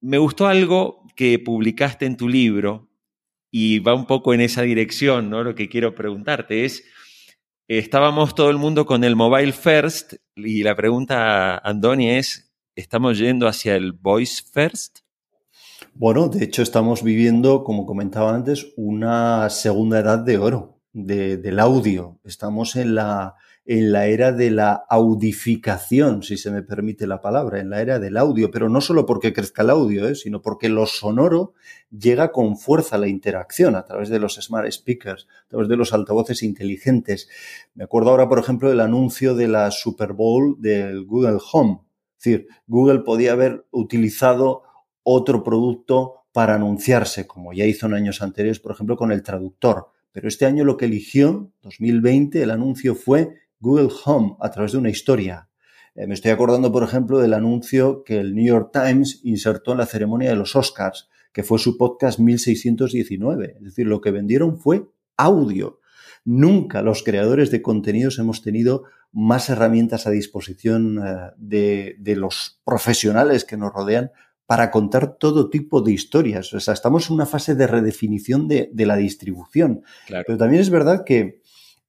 Me 0.00 0.18
gustó 0.18 0.46
algo 0.46 1.06
que 1.16 1.38
publicaste 1.38 2.04
en 2.04 2.18
tu 2.18 2.28
libro 2.28 2.90
y 3.50 3.78
va 3.78 3.94
un 3.94 4.06
poco 4.06 4.34
en 4.34 4.42
esa 4.42 4.60
dirección, 4.60 5.30
¿no? 5.30 5.42
Lo 5.42 5.54
que 5.54 5.70
quiero 5.70 5.94
preguntarte 5.94 6.66
es, 6.66 6.84
estábamos 7.68 8.34
todo 8.34 8.50
el 8.50 8.58
mundo 8.58 8.86
con 8.86 9.04
el 9.04 9.16
mobile 9.16 9.52
first 9.52 10.14
y 10.36 10.62
la 10.62 10.74
pregunta, 10.76 11.58
Andoni, 11.58 12.10
es, 12.10 12.52
¿estamos 12.74 13.18
yendo 13.18 13.48
hacia 13.48 13.76
el 13.76 13.92
voice 13.92 14.42
first? 14.52 14.98
Bueno, 15.94 16.28
de 16.28 16.44
hecho 16.44 16.62
estamos 16.62 17.02
viviendo, 17.02 17.64
como 17.64 17.86
comentaba 17.86 18.34
antes, 18.34 18.66
una 18.76 19.48
segunda 19.50 20.00
edad 20.00 20.18
de 20.18 20.38
oro 20.38 20.80
del 20.92 21.58
audio. 21.60 22.20
Estamos 22.24 22.76
en 22.76 22.96
la, 22.96 23.36
en 23.66 23.92
la 23.92 24.06
era 24.06 24.30
de 24.30 24.50
la 24.50 24.84
audificación, 24.90 26.22
si 26.22 26.36
se 26.36 26.50
me 26.50 26.62
permite 26.62 27.06
la 27.06 27.22
palabra, 27.22 27.60
en 27.60 27.70
la 27.70 27.80
era 27.80 27.98
del 27.98 28.18
audio, 28.18 28.50
pero 28.50 28.68
no 28.68 28.82
solo 28.82 29.06
porque 29.06 29.32
crezca 29.32 29.62
el 29.62 29.70
audio, 29.70 30.06
¿eh? 30.06 30.14
sino 30.14 30.42
porque 30.42 30.68
lo 30.68 30.86
sonoro 30.86 31.54
llega 31.90 32.30
con 32.30 32.58
fuerza 32.58 32.96
a 32.96 32.98
la 32.98 33.08
interacción 33.08 33.74
a 33.74 33.84
través 33.84 34.10
de 34.10 34.18
los 34.18 34.34
smart 34.34 34.70
speakers, 34.70 35.26
a 35.46 35.48
través 35.48 35.68
de 35.68 35.76
los 35.76 35.94
altavoces 35.94 36.42
inteligentes. 36.42 37.28
Me 37.74 37.84
acuerdo 37.84 38.10
ahora, 38.10 38.28
por 38.28 38.38
ejemplo, 38.38 38.68
del 38.68 38.80
anuncio 38.80 39.34
de 39.34 39.48
la 39.48 39.70
Super 39.70 40.12
Bowl 40.12 40.56
del 40.58 41.06
Google 41.06 41.38
Home. 41.52 41.80
Es 42.18 42.24
decir, 42.24 42.48
Google 42.66 43.00
podía 43.00 43.32
haber 43.32 43.66
utilizado 43.70 44.62
otro 45.02 45.42
producto 45.42 46.24
para 46.32 46.56
anunciarse, 46.56 47.26
como 47.26 47.52
ya 47.54 47.64
hizo 47.64 47.86
en 47.86 47.94
años 47.94 48.20
anteriores, 48.20 48.60
por 48.60 48.72
ejemplo, 48.72 48.96
con 48.96 49.10
el 49.10 49.22
traductor. 49.22 49.88
Pero 50.12 50.28
este 50.28 50.46
año 50.46 50.64
lo 50.64 50.76
que 50.76 50.84
eligió, 50.84 51.50
2020, 51.62 52.42
el 52.42 52.50
anuncio 52.50 52.94
fue 52.94 53.43
Google 53.64 53.88
Home 54.04 54.36
a 54.40 54.50
través 54.50 54.72
de 54.72 54.78
una 54.78 54.90
historia. 54.90 55.48
Eh, 55.94 56.06
me 56.06 56.14
estoy 56.14 56.30
acordando, 56.30 56.70
por 56.70 56.82
ejemplo, 56.82 57.18
del 57.18 57.32
anuncio 57.32 58.04
que 58.04 58.18
el 58.18 58.34
New 58.34 58.44
York 58.44 58.70
Times 58.72 59.20
insertó 59.24 59.72
en 59.72 59.78
la 59.78 59.86
ceremonia 59.86 60.28
de 60.28 60.36
los 60.36 60.54
Oscars, 60.54 61.08
que 61.32 61.42
fue 61.42 61.58
su 61.58 61.78
podcast 61.78 62.18
1619. 62.18 63.54
Es 63.56 63.64
decir, 63.64 63.86
lo 63.86 64.00
que 64.00 64.10
vendieron 64.10 64.58
fue 64.58 64.86
audio. 65.16 65.80
Nunca 66.24 66.82
los 66.82 67.02
creadores 67.02 67.50
de 67.50 67.62
contenidos 67.62 68.18
hemos 68.18 68.42
tenido 68.42 68.84
más 69.12 69.48
herramientas 69.48 70.06
a 70.06 70.10
disposición 70.10 70.98
eh, 70.98 71.32
de, 71.36 71.96
de, 71.98 72.16
los 72.16 72.60
profesionales 72.64 73.44
que 73.44 73.56
nos 73.56 73.72
rodean 73.72 74.10
para 74.46 74.70
contar 74.70 75.16
todo 75.16 75.48
tipo 75.48 75.80
de 75.80 75.92
historias. 75.92 76.52
O 76.52 76.60
sea, 76.60 76.74
estamos 76.74 77.08
en 77.08 77.14
una 77.14 77.26
fase 77.26 77.54
de 77.54 77.66
redefinición 77.66 78.46
de, 78.46 78.70
de 78.72 78.86
la 78.86 78.96
distribución. 78.96 79.82
Claro. 80.06 80.24
Pero 80.26 80.38
también 80.38 80.60
es 80.60 80.70
verdad 80.70 81.04
que 81.04 81.40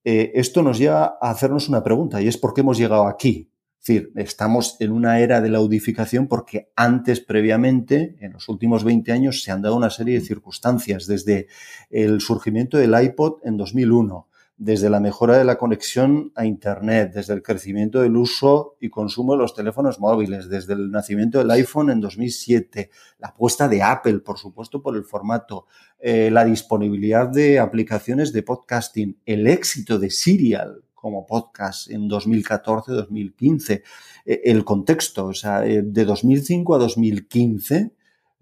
eh, 0.06 0.32
esto 0.36 0.62
nos 0.62 0.78
lleva 0.78 1.18
a 1.20 1.32
hacernos 1.32 1.68
una 1.68 1.84
pregunta 1.84 2.22
y 2.22 2.28
es 2.28 2.38
por 2.38 2.54
qué 2.54 2.62
hemos 2.62 2.78
llegado 2.78 3.08
aquí. 3.08 3.50
Es 3.80 3.88
decir, 3.88 4.12
estamos 4.16 4.78
en 4.80 4.92
una 4.92 5.20
era 5.20 5.42
de 5.42 5.50
la 5.50 5.58
audificación 5.58 6.28
porque 6.28 6.72
antes, 6.76 7.20
previamente, 7.20 8.16
en 8.20 8.34
los 8.34 8.48
últimos 8.48 8.84
20 8.84 9.12
años, 9.12 9.44
se 9.44 9.52
han 9.52 9.62
dado 9.62 9.76
una 9.76 9.90
serie 9.90 10.20
de 10.20 10.26
circunstancias, 10.26 11.08
desde 11.08 11.48
el 11.90 12.22
surgimiento 12.22 12.78
del 12.78 13.00
iPod 13.00 13.40
en 13.44 13.58
2001, 13.58 14.28
desde 14.58 14.90
la 14.90 15.02
mejora 15.02 15.38
de 15.38 15.44
la 15.44 15.58
conexión 15.58 16.32
a 16.36 16.46
Internet, 16.46 17.12
desde 17.14 17.34
el 17.34 17.44
crecimiento 17.44 18.02
del 18.02 18.16
uso 18.16 18.78
y 18.80 18.90
consumo 18.90 19.34
de 19.34 19.40
los 19.40 19.54
teléfonos 19.54 20.00
móviles, 20.00 20.50
desde 20.50 20.74
el 20.74 20.92
nacimiento 20.92 21.40
del 21.40 21.52
iPhone 21.52 21.90
en 21.90 22.00
2007, 22.00 22.90
la 23.20 23.30
apuesta 23.30 23.68
de 23.68 23.84
Apple, 23.84 24.20
por 24.20 24.38
supuesto, 24.38 24.82
por 24.82 24.96
el 24.96 25.04
formato, 25.04 25.66
eh, 26.00 26.30
la 26.32 26.46
disponibilidad 26.46 27.28
de 27.28 27.60
aplicaciones 27.60 28.32
de 28.32 28.44
podcasting, 28.44 29.20
el 29.26 29.48
éxito 29.48 30.00
de 30.00 30.10
Serial 30.10 30.84
como 30.94 31.26
podcast 31.26 31.92
en 31.92 32.10
2014-2015, 32.10 33.84
eh, 34.26 34.42
el 34.46 34.64
contexto, 34.64 35.28
o 35.28 35.34
sea, 35.34 35.66
eh, 35.66 35.82
de 35.84 36.06
2005 36.06 36.76
a 36.76 36.78
2015 36.78 37.95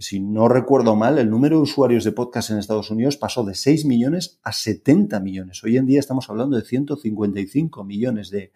si 0.03 0.19
no 0.19 0.47
recuerdo 0.47 0.95
mal, 0.95 1.17
el 1.17 1.29
número 1.29 1.57
de 1.57 1.63
usuarios 1.63 2.03
de 2.03 2.11
podcast 2.11 2.51
en 2.51 2.57
Estados 2.57 2.91
Unidos 2.91 3.17
pasó 3.17 3.43
de 3.43 3.55
6 3.55 3.85
millones 3.85 4.39
a 4.43 4.51
70 4.51 5.19
millones. 5.21 5.63
Hoy 5.63 5.77
en 5.77 5.85
día 5.85 5.99
estamos 5.99 6.29
hablando 6.29 6.57
de 6.57 6.63
155 6.63 7.83
millones 7.83 8.29
de, 8.29 8.51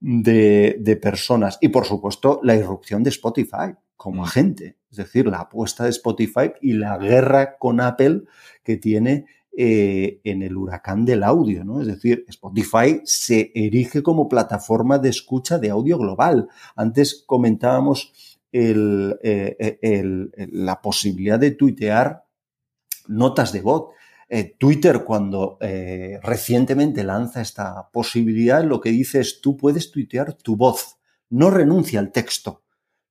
de, 0.00 0.76
de 0.78 0.96
personas. 0.96 1.58
Y 1.60 1.68
por 1.68 1.86
supuesto, 1.86 2.40
la 2.42 2.54
irrupción 2.54 3.02
de 3.02 3.10
Spotify 3.10 3.74
como 3.96 4.22
mm. 4.22 4.24
agente. 4.24 4.76
Es 4.90 4.98
decir, 4.98 5.26
la 5.26 5.40
apuesta 5.40 5.84
de 5.84 5.90
Spotify 5.90 6.52
y 6.60 6.74
la 6.74 6.98
guerra 6.98 7.56
con 7.58 7.80
Apple 7.80 8.24
que 8.62 8.76
tiene 8.76 9.24
eh, 9.56 10.20
en 10.24 10.42
el 10.42 10.56
huracán 10.56 11.04
del 11.04 11.22
audio, 11.22 11.64
¿no? 11.64 11.80
Es 11.80 11.86
decir, 11.86 12.24
Spotify 12.28 13.00
se 13.04 13.52
erige 13.54 14.02
como 14.02 14.28
plataforma 14.28 14.98
de 14.98 15.10
escucha 15.10 15.58
de 15.58 15.70
audio 15.70 15.96
global. 15.96 16.48
Antes 16.74 17.22
comentábamos 17.24 18.33
eh, 18.56 19.56
eh, 19.58 19.78
el, 19.82 20.30
la 20.52 20.80
posibilidad 20.80 21.40
de 21.40 21.50
tuitear 21.50 22.24
notas 23.08 23.52
de 23.52 23.60
voz. 23.60 23.90
Eh, 24.28 24.54
Twitter, 24.58 25.04
cuando 25.04 25.58
eh, 25.60 26.18
recientemente 26.22 27.04
lanza 27.04 27.42
esta 27.42 27.90
posibilidad, 27.92 28.64
lo 28.64 28.80
que 28.80 28.90
dice 28.90 29.20
es 29.20 29.40
tú 29.40 29.56
puedes 29.56 29.90
tuitear 29.90 30.34
tu 30.34 30.56
voz, 30.56 30.98
no 31.30 31.50
renuncia 31.50 32.00
al 32.00 32.12
texto. 32.12 32.62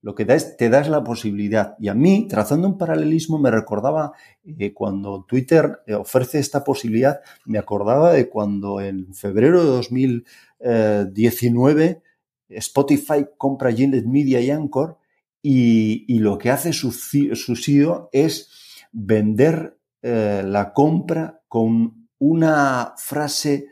Lo 0.02 0.16
que 0.16 0.26
da 0.26 0.36
es, 0.36 0.58
te 0.58 0.70
das 0.70 0.90
la 0.90 1.04
posibilidad. 1.04 1.76
Y 1.80 1.88
a 1.88 1.94
mí, 1.94 2.28
trazando 2.30 2.68
un 2.68 2.78
paralelismo, 2.78 3.38
me 3.38 3.52
recordaba 3.52 4.12
eh, 4.44 4.74
cuando 4.74 5.24
Twitter 5.26 5.80
ofrece 5.98 6.40
esta 6.40 6.64
posibilidad, 6.64 7.22
me 7.46 7.58
acordaba 7.58 8.12
de 8.12 8.28
cuando 8.28 8.82
en 8.82 9.14
febrero 9.14 9.62
de 9.62 9.70
2019 9.70 12.02
Spotify 12.50 13.26
compra 13.38 13.72
Gillette 13.72 14.06
Media 14.06 14.42
y 14.42 14.52
Anchor 14.52 14.98
y, 15.46 16.20
lo 16.20 16.38
que 16.38 16.50
hace 16.50 16.72
su, 16.72 16.92
su 16.92 18.08
es 18.14 18.50
vender 18.94 19.78
eh, 20.02 20.42
la 20.46 20.72
compra 20.72 21.42
con 21.50 22.08
una 22.18 22.94
frase 22.98 23.68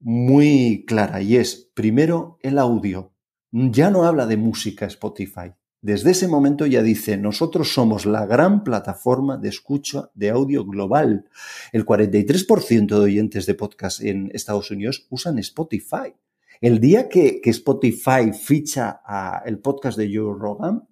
muy 0.00 0.84
clara 0.86 1.22
y 1.22 1.36
es, 1.36 1.70
primero, 1.74 2.38
el 2.42 2.58
audio. 2.58 3.14
Ya 3.50 3.90
no 3.90 4.04
habla 4.04 4.26
de 4.26 4.36
música 4.36 4.84
Spotify. 4.84 5.54
Desde 5.80 6.10
ese 6.10 6.28
momento 6.28 6.66
ya 6.66 6.82
dice, 6.82 7.16
nosotros 7.16 7.72
somos 7.72 8.04
la 8.04 8.26
gran 8.26 8.62
plataforma 8.64 9.38
de 9.38 9.48
escucha 9.48 10.10
de 10.14 10.30
audio 10.30 10.66
global. 10.66 11.30
El 11.72 11.86
43% 11.86 12.88
de 12.88 12.96
oyentes 12.96 13.46
de 13.46 13.54
podcast 13.54 14.02
en 14.02 14.30
Estados 14.34 14.70
Unidos 14.70 15.06
usan 15.08 15.38
Spotify. 15.38 16.12
El 16.60 16.80
día 16.80 17.08
que, 17.08 17.40
que 17.40 17.50
Spotify 17.50 18.32
ficha 18.32 19.00
a 19.04 19.42
el 19.46 19.60
podcast 19.60 19.96
de 19.96 20.10
Joe 20.14 20.34
Rogan, 20.38 20.86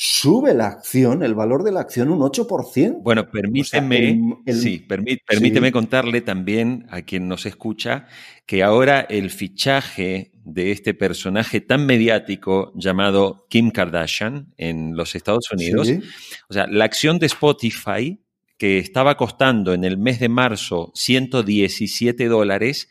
sube 0.00 0.54
la 0.54 0.68
acción, 0.68 1.24
el 1.24 1.34
valor 1.34 1.64
de 1.64 1.72
la 1.72 1.80
acción 1.80 2.10
un 2.10 2.20
8%. 2.20 3.02
Bueno, 3.02 3.28
permíteme, 3.32 3.96
o 3.96 3.98
sea, 3.98 3.98
el, 3.98 4.34
el, 4.46 4.60
sí, 4.60 4.78
permí, 4.78 5.16
permíteme 5.16 5.68
sí. 5.68 5.72
contarle 5.72 6.20
también 6.20 6.86
a 6.90 7.02
quien 7.02 7.26
nos 7.26 7.46
escucha 7.46 8.06
que 8.46 8.62
ahora 8.62 9.00
el 9.00 9.30
fichaje 9.30 10.30
de 10.44 10.70
este 10.70 10.94
personaje 10.94 11.60
tan 11.60 11.84
mediático 11.84 12.70
llamado 12.76 13.48
Kim 13.50 13.72
Kardashian 13.72 14.54
en 14.56 14.96
los 14.96 15.16
Estados 15.16 15.50
Unidos, 15.50 15.88
sí. 15.88 16.00
o 16.48 16.52
sea, 16.52 16.68
la 16.68 16.84
acción 16.84 17.18
de 17.18 17.26
Spotify 17.26 18.20
que 18.56 18.78
estaba 18.78 19.16
costando 19.16 19.74
en 19.74 19.82
el 19.82 19.98
mes 19.98 20.20
de 20.20 20.28
marzo 20.28 20.92
117 20.94 22.28
dólares, 22.28 22.88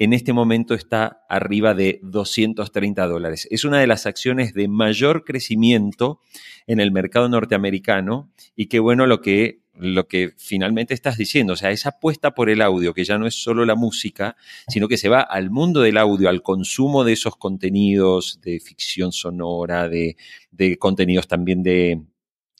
en 0.00 0.14
este 0.14 0.32
momento 0.32 0.72
está 0.72 1.26
arriba 1.28 1.74
de 1.74 2.00
230 2.02 3.06
dólares. 3.06 3.46
Es 3.50 3.66
una 3.66 3.80
de 3.80 3.86
las 3.86 4.06
acciones 4.06 4.54
de 4.54 4.66
mayor 4.66 5.24
crecimiento 5.24 6.20
en 6.66 6.80
el 6.80 6.90
mercado 6.90 7.28
norteamericano 7.28 8.32
y 8.56 8.68
qué 8.68 8.78
bueno 8.80 9.06
lo 9.06 9.20
que, 9.20 9.60
lo 9.74 10.08
que 10.08 10.32
finalmente 10.38 10.94
estás 10.94 11.18
diciendo, 11.18 11.52
o 11.52 11.56
sea, 11.56 11.70
esa 11.70 11.90
apuesta 11.90 12.30
por 12.30 12.48
el 12.48 12.62
audio, 12.62 12.94
que 12.94 13.04
ya 13.04 13.18
no 13.18 13.26
es 13.26 13.34
solo 13.34 13.66
la 13.66 13.74
música, 13.74 14.36
sino 14.68 14.88
que 14.88 14.96
se 14.96 15.10
va 15.10 15.20
al 15.20 15.50
mundo 15.50 15.82
del 15.82 15.98
audio, 15.98 16.30
al 16.30 16.40
consumo 16.40 17.04
de 17.04 17.12
esos 17.12 17.36
contenidos 17.36 18.40
de 18.40 18.58
ficción 18.58 19.12
sonora, 19.12 19.90
de, 19.90 20.16
de 20.50 20.78
contenidos 20.78 21.28
también 21.28 21.62
de, 21.62 22.00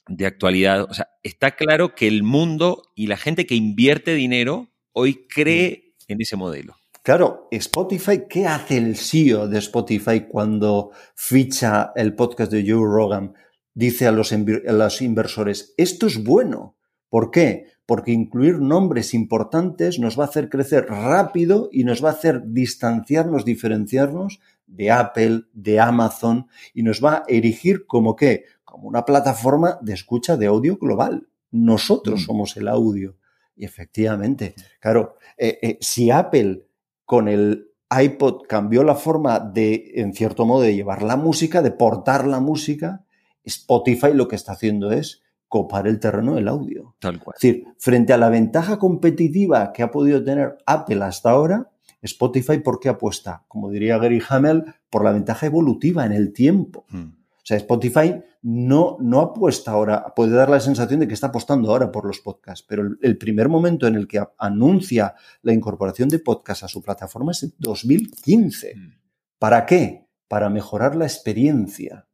de 0.07 0.27
actualidad. 0.27 0.83
O 0.83 0.93
sea, 0.93 1.07
está 1.23 1.55
claro 1.55 1.95
que 1.95 2.07
el 2.07 2.21
mundo 2.21 2.83
y 2.93 3.07
la 3.07 3.17
gente 3.17 3.47
que 3.47 3.55
invierte 3.55 4.13
dinero 4.13 4.69
hoy 4.91 5.25
cree 5.27 5.95
en 6.07 6.21
ese 6.21 6.35
modelo. 6.35 6.75
Claro, 7.03 7.47
Spotify, 7.49 8.25
¿qué 8.29 8.45
hace 8.45 8.77
el 8.77 8.95
CEO 8.95 9.47
de 9.47 9.57
Spotify 9.57 10.27
cuando 10.29 10.91
ficha 11.15 11.93
el 11.95 12.13
podcast 12.13 12.51
de 12.51 12.61
Joe 12.61 12.85
Rogan? 12.85 13.33
Dice 13.73 14.05
a 14.05 14.11
los, 14.11 14.31
a 14.31 14.71
los 14.71 15.01
inversores, 15.01 15.73
esto 15.77 16.05
es 16.05 16.23
bueno. 16.23 16.77
¿Por 17.09 17.31
qué? 17.31 17.65
Porque 17.87 18.11
incluir 18.11 18.59
nombres 18.59 19.15
importantes 19.15 19.97
nos 19.97 20.19
va 20.19 20.25
a 20.25 20.27
hacer 20.27 20.47
crecer 20.47 20.85
rápido 20.89 21.69
y 21.71 21.85
nos 21.85 22.05
va 22.05 22.09
a 22.09 22.13
hacer 22.13 22.43
distanciarnos, 22.45 23.45
diferenciarnos 23.45 24.39
de 24.67 24.91
Apple, 24.91 25.45
de 25.53 25.79
Amazon 25.79 26.49
y 26.71 26.83
nos 26.83 27.03
va 27.03 27.15
a 27.15 27.23
erigir 27.27 27.87
como 27.87 28.15
qué? 28.15 28.45
Como 28.63 28.87
una 28.87 29.05
plataforma 29.05 29.79
de 29.81 29.93
escucha 29.93 30.37
de 30.37 30.45
audio 30.45 30.77
global. 30.77 31.27
Nosotros 31.49 32.21
mm. 32.21 32.25
somos 32.25 32.57
el 32.57 32.67
audio. 32.67 33.17
Y 33.55 33.65
efectivamente, 33.65 34.53
claro, 34.79 35.15
eh, 35.35 35.57
eh, 35.63 35.77
si 35.81 36.11
Apple 36.11 36.67
con 37.11 37.27
el 37.27 37.73
iPod 37.93 38.43
cambió 38.47 38.85
la 38.85 38.95
forma 38.95 39.41
de, 39.41 39.91
en 39.95 40.13
cierto 40.13 40.45
modo, 40.45 40.61
de 40.61 40.73
llevar 40.73 41.03
la 41.03 41.17
música, 41.17 41.61
de 41.61 41.71
portar 41.71 42.25
la 42.25 42.39
música. 42.39 43.03
Spotify 43.43 44.13
lo 44.13 44.29
que 44.29 44.37
está 44.37 44.53
haciendo 44.53 44.93
es 44.93 45.21
copar 45.49 45.87
el 45.89 45.99
terreno 45.99 46.35
del 46.35 46.47
audio. 46.47 46.95
Tal 46.99 47.19
cual. 47.19 47.35
Es 47.35 47.41
decir, 47.41 47.65
frente 47.77 48.13
a 48.13 48.17
la 48.17 48.29
ventaja 48.29 48.79
competitiva 48.79 49.73
que 49.73 49.83
ha 49.83 49.91
podido 49.91 50.23
tener 50.23 50.55
Apple 50.65 51.03
hasta 51.03 51.31
ahora, 51.31 51.69
Spotify, 52.01 52.59
¿por 52.59 52.79
qué 52.79 52.87
apuesta? 52.87 53.43
Como 53.49 53.69
diría 53.69 53.97
Gary 53.97 54.23
Hamel, 54.29 54.63
por 54.89 55.03
la 55.03 55.11
ventaja 55.11 55.47
evolutiva 55.47 56.05
en 56.05 56.13
el 56.13 56.31
tiempo. 56.31 56.85
Hmm. 56.91 57.09
O 57.43 57.45
sea, 57.45 57.57
Spotify 57.57 58.21
no, 58.43 58.97
no 58.99 59.19
apuesta 59.19 59.71
ahora, 59.71 60.13
puede 60.15 60.35
dar 60.35 60.49
la 60.49 60.59
sensación 60.59 60.99
de 60.99 61.07
que 61.07 61.13
está 61.13 61.27
apostando 61.27 61.71
ahora 61.71 61.91
por 61.91 62.05
los 62.05 62.19
podcasts, 62.19 62.65
pero 62.67 62.83
el, 62.83 62.97
el 63.01 63.17
primer 63.17 63.49
momento 63.49 63.87
en 63.87 63.95
el 63.95 64.07
que 64.07 64.23
anuncia 64.37 65.15
la 65.41 65.53
incorporación 65.53 66.09
de 66.09 66.19
podcasts 66.19 66.63
a 66.63 66.67
su 66.67 66.81
plataforma 66.81 67.31
es 67.31 67.43
en 67.43 67.53
2015. 67.57 68.75
Mm. 68.75 68.93
¿Para 69.39 69.65
qué? 69.65 70.05
Para 70.27 70.49
mejorar 70.49 70.95
la 70.95 71.05
experiencia. 71.05 72.07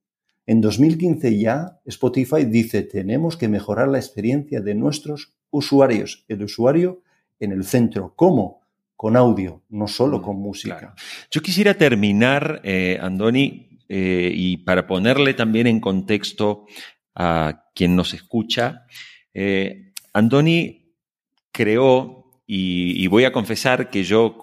En 0.46 0.62
2015 0.62 1.38
ya 1.38 1.82
Spotify 1.84 2.46
dice, 2.46 2.84
tenemos 2.84 3.36
que 3.36 3.50
mejorar 3.50 3.90
la 3.90 3.98
experiencia 3.98 4.62
de 4.62 4.76
nuestros 4.76 5.34
usuarios, 5.52 6.24
el 6.30 6.42
usuario 6.44 7.02
en 7.40 7.52
el 7.52 7.66
centro. 7.66 8.14
¿Cómo? 8.16 8.62
Con 8.96 9.18
audio, 9.18 9.62
no 9.70 9.88
solo 9.90 10.20
mm, 10.20 10.22
con 10.22 10.38
música. 10.38 10.78
Claro. 10.78 10.96
Yo 11.30 11.42
quisiera 11.42 11.74
terminar, 11.74 12.62
eh, 12.64 12.98
Andoni, 13.02 13.67
eh, 13.90 14.32
y 14.34 14.58
para 14.58 14.88
ponerle 14.88 15.34
también 15.34 15.68
en 15.68 15.80
contexto 15.80 16.66
a 17.16 17.64
quien 17.74 17.96
nos 17.96 18.14
escucha, 18.14 18.86
eh, 19.34 19.92
Andoni 20.14 20.94
creó, 21.52 22.42
y, 22.46 23.06
voy 23.08 23.26
a 23.26 23.32
confesar 23.32 23.90
que 23.90 24.04
yo 24.04 24.38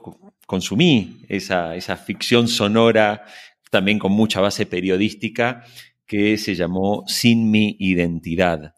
consumí 0.46 1.22
esa, 1.28 1.74
esa 1.74 1.96
ficción 1.96 2.48
sonora 2.48 3.24
también 3.70 3.98
con 3.98 4.12
mucha 4.12 4.40
base 4.40 4.66
periodística 4.66 5.64
que 6.06 6.36
se 6.36 6.54
llamó 6.54 7.04
Sin 7.06 7.50
mi 7.50 7.76
identidad. 7.78 8.74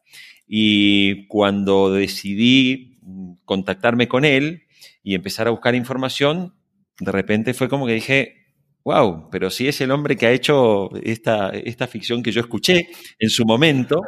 Y 0.47 1.27
cuando 1.27 1.93
decidí 1.93 2.99
contactarme 3.45 4.09
con 4.09 4.25
él 4.25 4.63
y 5.03 5.15
empezar 5.15 5.49
a 5.49 5.51
buscar 5.51 5.75
información, 5.75 6.55
de 7.01 7.13
repente 7.13 7.53
fue 7.53 7.69
como 7.69 7.87
que 7.87 7.95
dije, 7.95 8.46
wow, 8.87 9.29
pero 9.33 9.51
si 9.51 9.67
es 9.67 9.81
el 9.81 9.91
hombre 9.91 10.15
que 10.15 10.27
ha 10.27 10.31
hecho 10.31 10.95
esta, 11.03 11.51
esta 11.51 11.89
ficción 11.89 12.23
que 12.23 12.31
yo 12.31 12.41
escuché 12.41 12.89
en 13.19 13.31
su 13.31 13.45
momento 13.45 14.03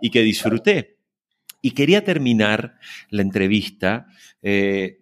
y 0.00 0.08
que 0.08 0.22
disfruté. 0.22 0.96
Y 1.60 1.72
quería 1.72 2.02
terminar 2.02 2.78
la 3.10 3.20
entrevista 3.20 4.06
eh, 4.40 5.00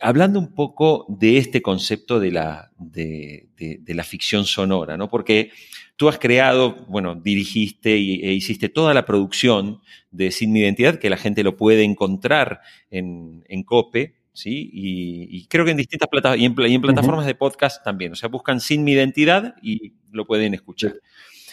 hablando 0.00 0.38
un 0.38 0.54
poco 0.54 1.06
de 1.08 1.38
este 1.38 1.60
concepto 1.60 2.20
de 2.20 2.30
la, 2.30 2.70
de, 2.78 3.48
la 3.88 4.04
ficción 4.04 4.44
sonora, 4.44 4.96
¿no? 4.96 5.08
Porque 5.08 5.50
tú 5.96 6.08
has 6.08 6.20
creado, 6.20 6.86
bueno, 6.86 7.16
dirigiste 7.16 7.94
e 7.94 8.32
hiciste 8.32 8.68
toda 8.68 8.94
la 8.94 9.04
producción 9.04 9.80
de 10.12 10.30
Sin 10.30 10.52
Mi 10.52 10.60
Identidad, 10.60 11.00
que 11.00 11.10
la 11.10 11.16
gente 11.16 11.42
lo 11.42 11.56
puede 11.56 11.82
encontrar 11.82 12.60
en, 12.92 13.44
en 13.48 13.64
COPE, 13.64 14.17
¿sí? 14.38 14.70
Y, 14.72 15.46
creo 15.48 15.64
que 15.64 15.72
en 15.72 15.76
distintas 15.76 16.08
plataformas, 16.08 16.70
y 16.70 16.74
en, 16.74 16.80
plataformas 16.80 17.26
de 17.26 17.34
podcast 17.34 17.84
también. 17.84 18.12
O 18.12 18.14
sea, 18.14 18.28
buscan 18.28 18.60
Sin 18.60 18.84
Mi 18.84 18.92
Identidad 18.92 19.56
y 19.62 19.94
lo 20.12 20.26
pueden 20.26 20.54
escuchar. 20.54 20.94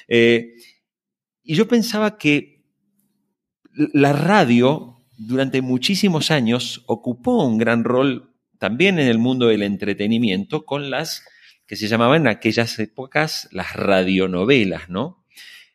Eh, 0.07 0.53
y 1.43 1.55
yo 1.55 1.67
pensaba 1.67 2.17
que 2.17 2.63
la 3.73 4.13
radio 4.13 5.03
durante 5.17 5.61
muchísimos 5.61 6.29
años 6.29 6.83
ocupó 6.85 7.43
un 7.43 7.57
gran 7.57 7.83
rol 7.83 8.33
también 8.59 8.99
en 8.99 9.07
el 9.07 9.17
mundo 9.17 9.47
del 9.47 9.63
entretenimiento 9.63 10.65
con 10.65 10.89
las 10.89 11.25
que 11.65 11.75
se 11.75 11.87
llamaban 11.87 12.21
en 12.21 12.27
aquellas 12.27 12.77
épocas 12.79 13.49
las 13.51 13.75
radionovelas, 13.75 14.89
¿no? 14.89 15.23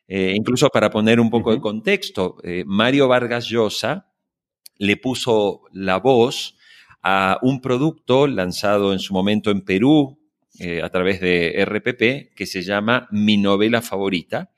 Eh, 0.07 0.35
incluso 0.37 0.69
para 0.69 0.91
poner 0.91 1.21
un 1.21 1.31
poco 1.31 1.53
de 1.53 1.61
contexto, 1.61 2.37
eh, 2.43 2.65
Mario 2.67 3.09
Vargas 3.09 3.47
Llosa 3.47 4.13
le 4.77 4.97
puso 4.97 5.63
la 5.73 5.99
voz 5.99 6.57
a 7.03 7.39
un 7.43 7.61
producto 7.61 8.27
lanzado 8.27 8.93
en 8.93 8.99
su 8.99 9.15
momento 9.15 9.51
en 9.51 9.63
Perú 9.63 10.19
eh, 10.59 10.83
a 10.83 10.89
través 10.91 11.21
de 11.21 11.65
RPP 11.65 12.35
que 12.35 12.47
se 12.47 12.63
llama 12.63 13.09
Mi 13.11 13.37
novela 13.37 13.83
favorita 13.83 14.51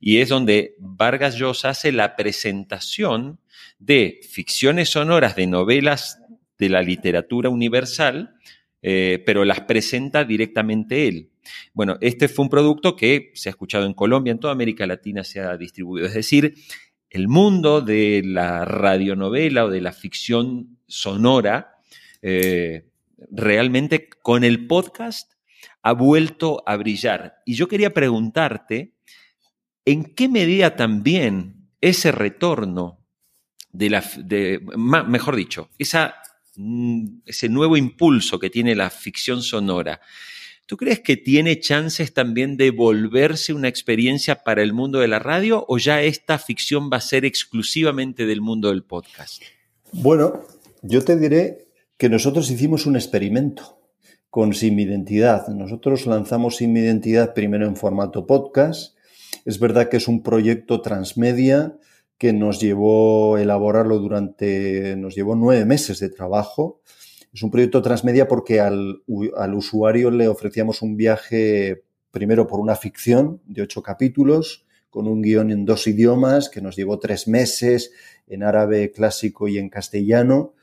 y 0.00 0.18
es 0.18 0.28
donde 0.28 0.76
Vargas 0.78 1.36
Llosa 1.36 1.70
hace 1.70 1.92
la 1.92 2.16
presentación 2.16 3.40
de 3.78 4.20
ficciones 4.28 4.90
sonoras 4.90 5.36
de 5.36 5.46
novelas 5.46 6.20
de 6.58 6.68
la 6.68 6.82
literatura 6.82 7.48
universal, 7.48 8.34
eh, 8.82 9.22
pero 9.24 9.44
las 9.44 9.60
presenta 9.60 10.24
directamente 10.24 11.08
él. 11.08 11.30
Bueno, 11.72 11.96
este 12.00 12.28
fue 12.28 12.44
un 12.44 12.50
producto 12.50 12.94
que 12.94 13.32
se 13.34 13.48
ha 13.48 13.50
escuchado 13.50 13.86
en 13.86 13.94
Colombia, 13.94 14.32
en 14.32 14.40
toda 14.40 14.52
América 14.52 14.86
Latina 14.86 15.24
se 15.24 15.40
ha 15.40 15.56
distribuido. 15.56 16.06
Es 16.06 16.14
decir, 16.14 16.54
el 17.10 17.28
mundo 17.28 17.80
de 17.80 18.22
la 18.24 18.64
radionovela 18.64 19.64
o 19.64 19.70
de 19.70 19.80
la 19.80 19.92
ficción 19.92 20.78
sonora, 20.86 21.77
eh, 22.22 22.88
realmente 23.30 24.08
con 24.22 24.44
el 24.44 24.66
podcast 24.66 25.32
ha 25.82 25.92
vuelto 25.92 26.62
a 26.66 26.76
brillar. 26.76 27.36
Y 27.44 27.54
yo 27.54 27.68
quería 27.68 27.94
preguntarte, 27.94 28.94
¿en 29.84 30.04
qué 30.14 30.28
medida 30.28 30.76
también 30.76 31.68
ese 31.80 32.12
retorno 32.12 32.98
de 33.72 33.90
la, 33.90 34.04
de, 34.18 34.60
mejor 34.76 35.36
dicho, 35.36 35.70
esa, 35.78 36.16
mm, 36.56 37.20
ese 37.26 37.48
nuevo 37.48 37.76
impulso 37.76 38.38
que 38.38 38.50
tiene 38.50 38.74
la 38.74 38.90
ficción 38.90 39.42
sonora, 39.42 40.00
¿tú 40.66 40.76
crees 40.76 41.00
que 41.00 41.16
tiene 41.16 41.60
chances 41.60 42.12
también 42.12 42.56
de 42.56 42.70
volverse 42.70 43.52
una 43.52 43.68
experiencia 43.68 44.42
para 44.42 44.62
el 44.62 44.72
mundo 44.72 44.98
de 45.00 45.08
la 45.08 45.18
radio 45.18 45.64
o 45.68 45.78
ya 45.78 46.02
esta 46.02 46.38
ficción 46.38 46.90
va 46.92 46.98
a 46.98 47.02
ser 47.02 47.24
exclusivamente 47.24 48.26
del 48.26 48.40
mundo 48.40 48.68
del 48.68 48.82
podcast? 48.82 49.42
Bueno, 49.92 50.44
yo 50.82 51.04
te 51.04 51.16
diré 51.16 51.67
que 51.98 52.08
nosotros 52.08 52.48
hicimos 52.48 52.86
un 52.86 52.94
experimento 52.94 53.80
con 54.30 54.54
Sin 54.54 54.78
Identidad. 54.78 55.48
Nosotros 55.48 56.06
lanzamos 56.06 56.56
Sin 56.56 56.76
Identidad 56.76 57.34
primero 57.34 57.66
en 57.66 57.74
formato 57.74 58.24
podcast. 58.24 58.96
Es 59.44 59.58
verdad 59.58 59.88
que 59.88 59.96
es 59.96 60.06
un 60.06 60.22
proyecto 60.22 60.80
transmedia 60.80 61.76
que 62.16 62.32
nos 62.32 62.60
llevó 62.60 63.34
a 63.34 63.42
elaborarlo 63.42 63.98
durante, 63.98 64.94
nos 64.96 65.16
llevó 65.16 65.34
nueve 65.34 65.64
meses 65.64 65.98
de 65.98 66.08
trabajo. 66.08 66.82
Es 67.34 67.42
un 67.42 67.50
proyecto 67.50 67.82
transmedia 67.82 68.28
porque 68.28 68.60
al, 68.60 69.02
al 69.36 69.54
usuario 69.54 70.12
le 70.12 70.28
ofrecíamos 70.28 70.82
un 70.82 70.96
viaje 70.96 71.82
primero 72.12 72.46
por 72.46 72.60
una 72.60 72.76
ficción 72.76 73.40
de 73.44 73.62
ocho 73.62 73.82
capítulos, 73.82 74.64
con 74.88 75.08
un 75.08 75.20
guion 75.20 75.50
en 75.50 75.64
dos 75.64 75.88
idiomas 75.88 76.48
que 76.48 76.60
nos 76.60 76.76
llevó 76.76 77.00
tres 77.00 77.26
meses, 77.26 77.90
en 78.28 78.44
árabe 78.44 78.92
clásico 78.92 79.48
y 79.48 79.58
en 79.58 79.68
castellano. 79.68 80.54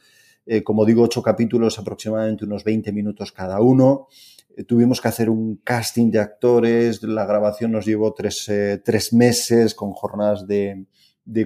Eh, 0.46 0.64
como 0.64 0.86
digo, 0.86 1.04
ocho 1.04 1.24
capítulos, 1.24 1.80
aproximadamente 1.80 2.46
unos 2.46 2.64
20 2.64 2.92
minutos 2.92 3.32
cada 3.32 3.60
uno. 3.62 4.08
Eh, 4.56 4.64
tuvimos 4.64 5.02
que 5.02 5.08
hacer 5.08 5.30
un 5.30 5.58
casting 5.64 6.12
de 6.12 6.20
actores, 6.20 7.02
la 7.04 7.26
grabación 7.26 7.72
nos 7.72 7.86
llevó 7.86 8.14
tres, 8.14 8.48
eh, 8.50 8.82
meses 9.12 9.74
con 9.74 9.92
jornadas 9.92 10.48
de, 10.48 10.86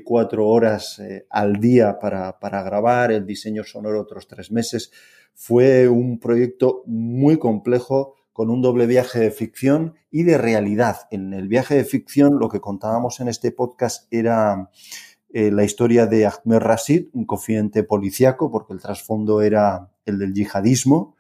cuatro 0.03 0.47
horas 0.47 1.01
al 1.29 1.53
día 1.61 1.99
para, 1.99 2.37
para, 2.37 2.61
grabar, 2.63 3.13
el 3.13 3.25
diseño 3.25 3.63
sonoro 3.63 4.01
otros 4.01 4.27
tres 4.27 4.51
meses. 4.51 4.91
Fue 5.33 5.87
un 5.87 6.19
proyecto 6.19 6.83
muy 6.85 7.39
complejo 7.39 8.15
con 8.33 8.49
un 8.49 8.61
doble 8.61 8.87
viaje 8.87 9.19
de 9.19 9.31
ficción 9.31 9.95
y 10.11 10.23
de 10.23 10.37
realidad. 10.37 11.07
En 11.11 11.33
el 11.33 11.47
viaje 11.47 11.75
de 11.75 11.83
ficción 11.83 12.39
lo 12.39 12.49
que 12.49 12.61
contábamos 12.61 13.19
en 13.19 13.27
este 13.27 13.51
podcast 13.51 14.07
era 14.13 14.69
eh, 15.31 15.51
la 15.51 15.63
historia 15.63 16.07
de 16.07 16.25
Ahmed 16.25 16.59
Rashid, 16.59 17.07
un 17.13 17.25
confidente 17.25 17.83
policíaco, 17.83 18.51
porque 18.51 18.73
el 18.73 18.81
trasfondo 18.81 19.41
era 19.41 19.89
el 20.05 20.17
del 20.17 20.33
yihadismo, 20.33 21.15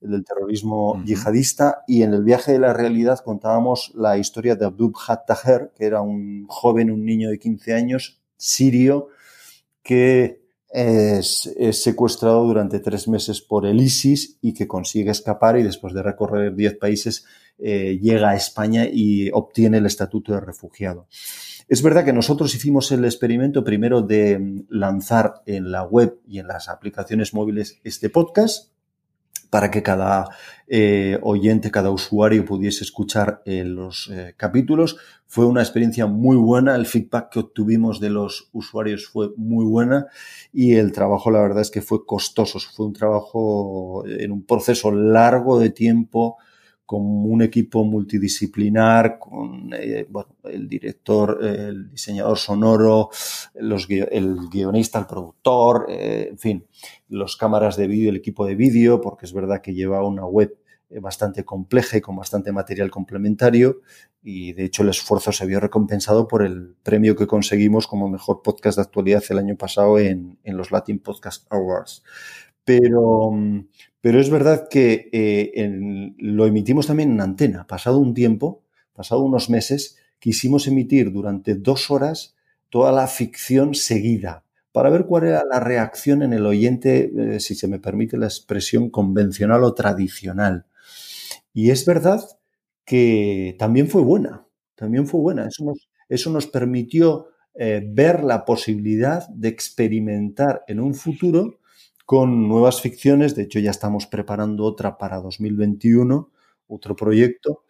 el 0.00 0.12
del 0.12 0.24
terrorismo 0.24 1.02
yihadista, 1.04 1.82
y 1.88 2.02
en 2.02 2.14
el 2.14 2.22
viaje 2.22 2.52
de 2.52 2.60
la 2.60 2.72
realidad 2.72 3.18
contábamos 3.24 3.92
la 3.96 4.16
historia 4.16 4.54
de 4.54 4.64
Abdul 4.64 4.92
Taher, 5.26 5.72
que 5.76 5.86
era 5.86 6.02
un 6.02 6.46
joven, 6.48 6.90
un 6.90 7.04
niño 7.04 7.30
de 7.30 7.38
15 7.38 7.74
años, 7.74 8.20
sirio, 8.36 9.08
que 9.82 10.40
es, 10.70 11.50
secuestrado 11.72 12.44
durante 12.44 12.78
tres 12.78 13.08
meses 13.08 13.40
por 13.40 13.66
el 13.66 13.80
ISIS 13.80 14.38
y 14.40 14.52
que 14.54 14.68
consigue 14.68 15.10
escapar 15.10 15.58
y 15.58 15.62
después 15.62 15.94
de 15.94 16.02
recorrer 16.02 16.54
10 16.54 16.76
países 16.76 17.24
eh, 17.58 17.98
llega 18.00 18.30
a 18.30 18.36
España 18.36 18.86
y 18.90 19.30
obtiene 19.32 19.78
el 19.78 19.86
estatuto 19.86 20.32
de 20.32 20.40
refugiado. 20.40 21.08
Es 21.68 21.82
verdad 21.82 22.02
que 22.06 22.14
nosotros 22.14 22.54
hicimos 22.54 22.90
el 22.92 23.04
experimento 23.04 23.62
primero 23.62 24.00
de 24.00 24.64
lanzar 24.70 25.42
en 25.44 25.70
la 25.70 25.82
web 25.82 26.18
y 26.26 26.38
en 26.38 26.48
las 26.48 26.70
aplicaciones 26.70 27.34
móviles 27.34 27.78
este 27.84 28.08
podcast 28.08 28.72
para 29.50 29.70
que 29.70 29.82
cada 29.82 30.30
eh, 30.66 31.18
oyente, 31.22 31.70
cada 31.70 31.90
usuario 31.90 32.46
pudiese 32.46 32.84
escuchar 32.84 33.42
eh, 33.44 33.64
los 33.64 34.10
eh, 34.10 34.32
capítulos. 34.36 34.96
Fue 35.26 35.44
una 35.44 35.60
experiencia 35.60 36.06
muy 36.06 36.36
buena, 36.36 36.74
el 36.74 36.86
feedback 36.86 37.30
que 37.30 37.40
obtuvimos 37.40 38.00
de 38.00 38.10
los 38.10 38.48
usuarios 38.52 39.06
fue 39.06 39.30
muy 39.36 39.66
buena 39.66 40.06
y 40.54 40.76
el 40.76 40.92
trabajo 40.92 41.30
la 41.30 41.42
verdad 41.42 41.60
es 41.60 41.70
que 41.70 41.82
fue 41.82 42.06
costoso, 42.06 42.58
fue 42.60 42.86
un 42.86 42.94
trabajo 42.94 44.04
en 44.06 44.32
un 44.32 44.42
proceso 44.44 44.90
largo 44.90 45.58
de 45.58 45.68
tiempo, 45.68 46.38
con 46.88 47.02
un 47.02 47.42
equipo 47.42 47.84
multidisciplinar, 47.84 49.18
con 49.18 49.74
eh, 49.74 50.08
el 50.44 50.66
director, 50.66 51.38
el 51.44 51.90
diseñador 51.90 52.38
sonoro, 52.38 53.10
el 53.54 54.48
guionista, 54.50 54.98
el 54.98 55.04
productor, 55.04 55.84
eh, 55.90 56.28
en 56.30 56.38
fin, 56.38 56.66
los 57.10 57.36
cámaras 57.36 57.76
de 57.76 57.88
vídeo, 57.88 58.08
el 58.08 58.16
equipo 58.16 58.46
de 58.46 58.54
vídeo, 58.54 59.02
porque 59.02 59.26
es 59.26 59.34
verdad 59.34 59.60
que 59.60 59.74
lleva 59.74 60.02
una 60.02 60.24
web 60.24 60.56
eh, 60.88 60.98
bastante 60.98 61.44
compleja 61.44 61.98
y 61.98 62.00
con 62.00 62.16
bastante 62.16 62.52
material 62.52 62.90
complementario 62.90 63.82
y 64.22 64.54
de 64.54 64.64
hecho 64.64 64.82
el 64.82 64.88
esfuerzo 64.88 65.30
se 65.30 65.44
vio 65.44 65.60
recompensado 65.60 66.26
por 66.26 66.42
el 66.42 66.74
premio 66.82 67.16
que 67.16 67.26
conseguimos 67.26 67.86
como 67.86 68.08
mejor 68.08 68.40
podcast 68.40 68.78
de 68.78 68.84
actualidad 68.84 69.22
el 69.28 69.36
año 69.36 69.56
pasado 69.58 69.98
en, 69.98 70.38
en 70.42 70.56
los 70.56 70.70
Latin 70.70 71.00
Podcast 71.00 71.46
Awards. 71.52 72.02
Pero, 72.64 73.30
pero 74.00 74.20
es 74.20 74.30
verdad 74.30 74.68
que 74.70 75.08
eh, 75.12 76.12
lo 76.18 76.46
emitimos 76.46 76.86
también 76.86 77.12
en 77.12 77.20
antena. 77.20 77.66
Pasado 77.66 77.98
un 77.98 78.14
tiempo, 78.14 78.62
pasado 78.92 79.22
unos 79.22 79.50
meses, 79.50 79.96
quisimos 80.18 80.66
emitir 80.66 81.12
durante 81.12 81.54
dos 81.54 81.90
horas 81.90 82.36
toda 82.70 82.92
la 82.92 83.06
ficción 83.06 83.74
seguida 83.74 84.44
para 84.72 84.90
ver 84.90 85.06
cuál 85.06 85.24
era 85.24 85.42
la 85.50 85.60
reacción 85.60 86.22
en 86.22 86.32
el 86.32 86.46
oyente, 86.46 87.10
eh, 87.16 87.40
si 87.40 87.54
se 87.54 87.66
me 87.66 87.80
permite 87.80 88.16
la 88.16 88.26
expresión 88.26 88.90
convencional 88.90 89.64
o 89.64 89.74
tradicional. 89.74 90.66
Y 91.52 91.70
es 91.70 91.84
verdad 91.84 92.22
que 92.84 93.56
también 93.58 93.88
fue 93.88 94.02
buena, 94.02 94.46
también 94.76 95.06
fue 95.06 95.20
buena. 95.20 95.46
Eso 95.48 95.64
nos, 95.64 95.88
eso 96.08 96.30
nos 96.30 96.46
permitió 96.46 97.28
eh, 97.54 97.84
ver 97.90 98.22
la 98.22 98.44
posibilidad 98.44 99.26
de 99.28 99.48
experimentar 99.48 100.62
en 100.68 100.78
un 100.78 100.94
futuro 100.94 101.57
con 102.08 102.48
nuevas 102.48 102.80
ficciones. 102.80 103.34
De 103.34 103.42
hecho, 103.42 103.58
ya 103.58 103.70
estamos 103.70 104.06
preparando 104.06 104.64
otra 104.64 104.96
para 104.96 105.20
2021, 105.20 106.30
otro 106.66 106.96
proyecto, 106.96 107.64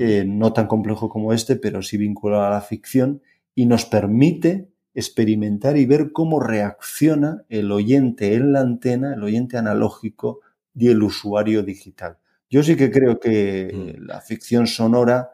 eh, 0.00 0.24
no 0.26 0.52
tan 0.52 0.66
complejo 0.66 1.08
como 1.08 1.32
este, 1.32 1.54
pero 1.54 1.80
sí 1.80 1.96
vinculado 1.96 2.42
a 2.42 2.50
la 2.50 2.60
ficción 2.60 3.22
y 3.54 3.66
nos 3.66 3.84
permite 3.84 4.68
experimentar 4.94 5.76
y 5.76 5.86
ver 5.86 6.10
cómo 6.10 6.40
reacciona 6.40 7.44
el 7.48 7.70
oyente 7.70 8.34
en 8.34 8.52
la 8.52 8.62
antena, 8.62 9.14
el 9.14 9.22
oyente 9.22 9.58
analógico 9.58 10.40
y 10.74 10.88
el 10.88 11.00
usuario 11.00 11.62
digital. 11.62 12.18
Yo 12.50 12.64
sí 12.64 12.74
que 12.74 12.90
creo 12.90 13.20
que 13.20 13.94
mm. 13.96 14.06
la 14.06 14.20
ficción 14.20 14.66
sonora, 14.66 15.30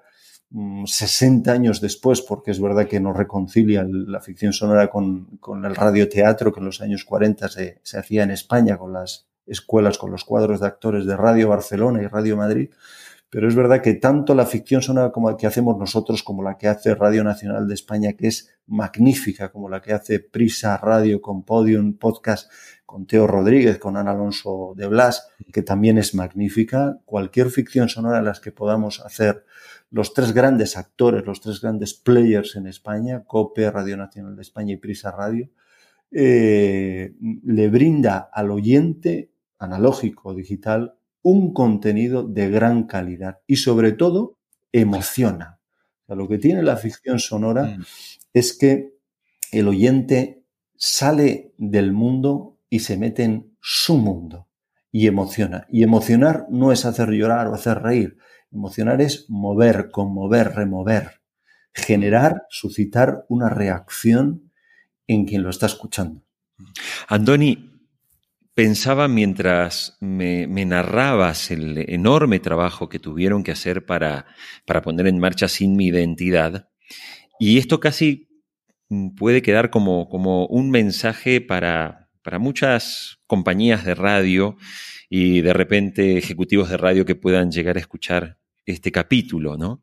60 0.84 1.50
mm, 1.50 1.54
años 1.54 1.80
después, 1.80 2.20
porque 2.22 2.50
es 2.50 2.60
verdad 2.60 2.88
que 2.88 3.00
no 3.00 3.12
reconcilia 3.12 3.84
la 3.88 4.20
ficción 4.20 4.52
sonora 4.52 4.88
con, 4.90 5.38
el 5.64 5.74
radioteatro 5.74 6.52
que 6.52 6.60
en 6.60 6.66
los 6.66 6.80
años 6.80 7.04
40 7.04 7.48
se, 7.48 7.80
se 7.82 7.98
hacía 7.98 8.24
en 8.24 8.30
España 8.30 8.76
con 8.76 8.92
las 8.92 9.28
escuelas, 9.46 9.98
con 9.98 10.10
los 10.10 10.24
cuadros 10.24 10.60
de 10.60 10.66
actores 10.66 11.06
de 11.06 11.16
Radio 11.16 11.48
Barcelona 11.48 12.02
y 12.02 12.06
Radio 12.06 12.36
Madrid, 12.36 12.70
pero 13.30 13.46
es 13.46 13.54
verdad 13.54 13.80
que 13.80 13.94
tanto 13.94 14.34
la 14.34 14.44
ficción 14.44 14.82
sonora 14.82 15.12
como 15.12 15.30
la 15.30 15.36
que 15.36 15.46
hacemos 15.46 15.78
nosotros, 15.78 16.24
como 16.24 16.42
la 16.42 16.58
que 16.58 16.66
hace 16.66 16.96
Radio 16.96 17.22
Nacional 17.22 17.68
de 17.68 17.74
España, 17.74 18.14
que 18.14 18.26
es 18.26 18.50
magnífica, 18.66 19.52
como 19.52 19.68
la 19.68 19.80
que 19.80 19.92
hace 19.92 20.18
Prisa 20.18 20.76
Radio 20.78 21.22
con 21.22 21.44
Podium 21.44 21.96
Podcast, 21.96 22.50
con 22.84 23.06
Teo 23.06 23.28
Rodríguez, 23.28 23.78
con 23.78 23.96
Ana 23.96 24.10
Alonso 24.10 24.74
de 24.76 24.88
Blas, 24.88 25.28
que 25.52 25.62
también 25.62 25.96
es 25.96 26.12
magnífica. 26.12 26.98
Cualquier 27.04 27.50
ficción 27.50 27.88
sonora 27.88 28.18
en 28.18 28.24
las 28.24 28.40
que 28.40 28.50
podamos 28.50 28.98
hacer 28.98 29.44
los 29.90 30.14
tres 30.14 30.32
grandes 30.32 30.76
actores, 30.76 31.26
los 31.26 31.40
tres 31.40 31.60
grandes 31.60 31.94
players 31.94 32.56
en 32.56 32.66
España, 32.66 33.24
COPE, 33.24 33.70
Radio 33.70 33.96
Nacional 33.96 34.36
de 34.36 34.42
España 34.42 34.74
y 34.74 34.76
Prisa 34.76 35.10
Radio, 35.10 35.48
eh, 36.12 37.14
le 37.44 37.68
brinda 37.68 38.30
al 38.32 38.50
oyente 38.50 39.30
analógico, 39.58 40.34
digital, 40.34 40.94
un 41.22 41.52
contenido 41.52 42.22
de 42.22 42.48
gran 42.50 42.84
calidad 42.84 43.40
y 43.46 43.56
sobre 43.56 43.92
todo 43.92 44.36
emociona. 44.72 45.58
lo 46.08 46.26
que 46.28 46.38
tiene 46.38 46.62
la 46.62 46.76
ficción 46.76 47.18
sonora 47.18 47.64
mm. 47.64 47.84
es 48.32 48.52
que 48.56 48.94
el 49.52 49.68
oyente 49.68 50.42
sale 50.76 51.52
del 51.58 51.92
mundo 51.92 52.58
y 52.68 52.80
se 52.80 52.96
mete 52.96 53.24
en 53.24 53.52
su 53.60 53.96
mundo 53.96 54.48
y 54.90 55.06
emociona. 55.06 55.66
Y 55.70 55.82
emocionar 55.82 56.46
no 56.50 56.72
es 56.72 56.84
hacer 56.84 57.10
llorar 57.10 57.48
o 57.48 57.54
hacer 57.54 57.82
reír. 57.82 58.16
Emocionar 58.52 59.00
es 59.00 59.26
mover, 59.28 59.90
conmover, 59.90 60.54
remover, 60.54 61.20
generar, 61.72 62.42
suscitar 62.48 63.24
una 63.28 63.48
reacción 63.48 64.52
en 65.06 65.24
quien 65.24 65.42
lo 65.42 65.50
está 65.50 65.66
escuchando. 65.66 66.22
Andoni, 67.08 67.70
pensaba 68.54 69.08
mientras 69.08 69.96
me, 70.00 70.46
narrabas 70.46 71.50
el 71.50 71.78
enorme 71.90 72.40
trabajo 72.40 72.88
que 72.88 72.98
tuvieron 72.98 73.42
que 73.42 73.52
hacer 73.52 73.86
para, 73.86 74.26
para 74.66 74.82
poner 74.82 75.06
en 75.06 75.18
marcha 75.18 75.48
sin 75.48 75.76
mi 75.76 75.86
identidad, 75.86 76.68
y 77.38 77.58
esto 77.58 77.80
casi 77.80 78.28
puede 79.16 79.42
quedar 79.42 79.70
como, 79.70 80.08
como 80.08 80.46
un 80.46 80.70
mensaje 80.70 81.40
para, 81.40 82.10
para 82.22 82.38
muchas 82.38 83.18
compañías 83.26 83.84
de 83.84 83.94
radio 83.94 84.56
y 85.08 85.40
de 85.40 85.52
repente 85.52 86.18
ejecutivos 86.18 86.68
de 86.68 86.76
radio 86.76 87.04
que 87.04 87.14
puedan 87.14 87.50
llegar 87.50 87.76
a 87.76 87.80
escuchar 87.80 88.39
este 88.66 88.92
capítulo, 88.92 89.56
¿no? 89.56 89.82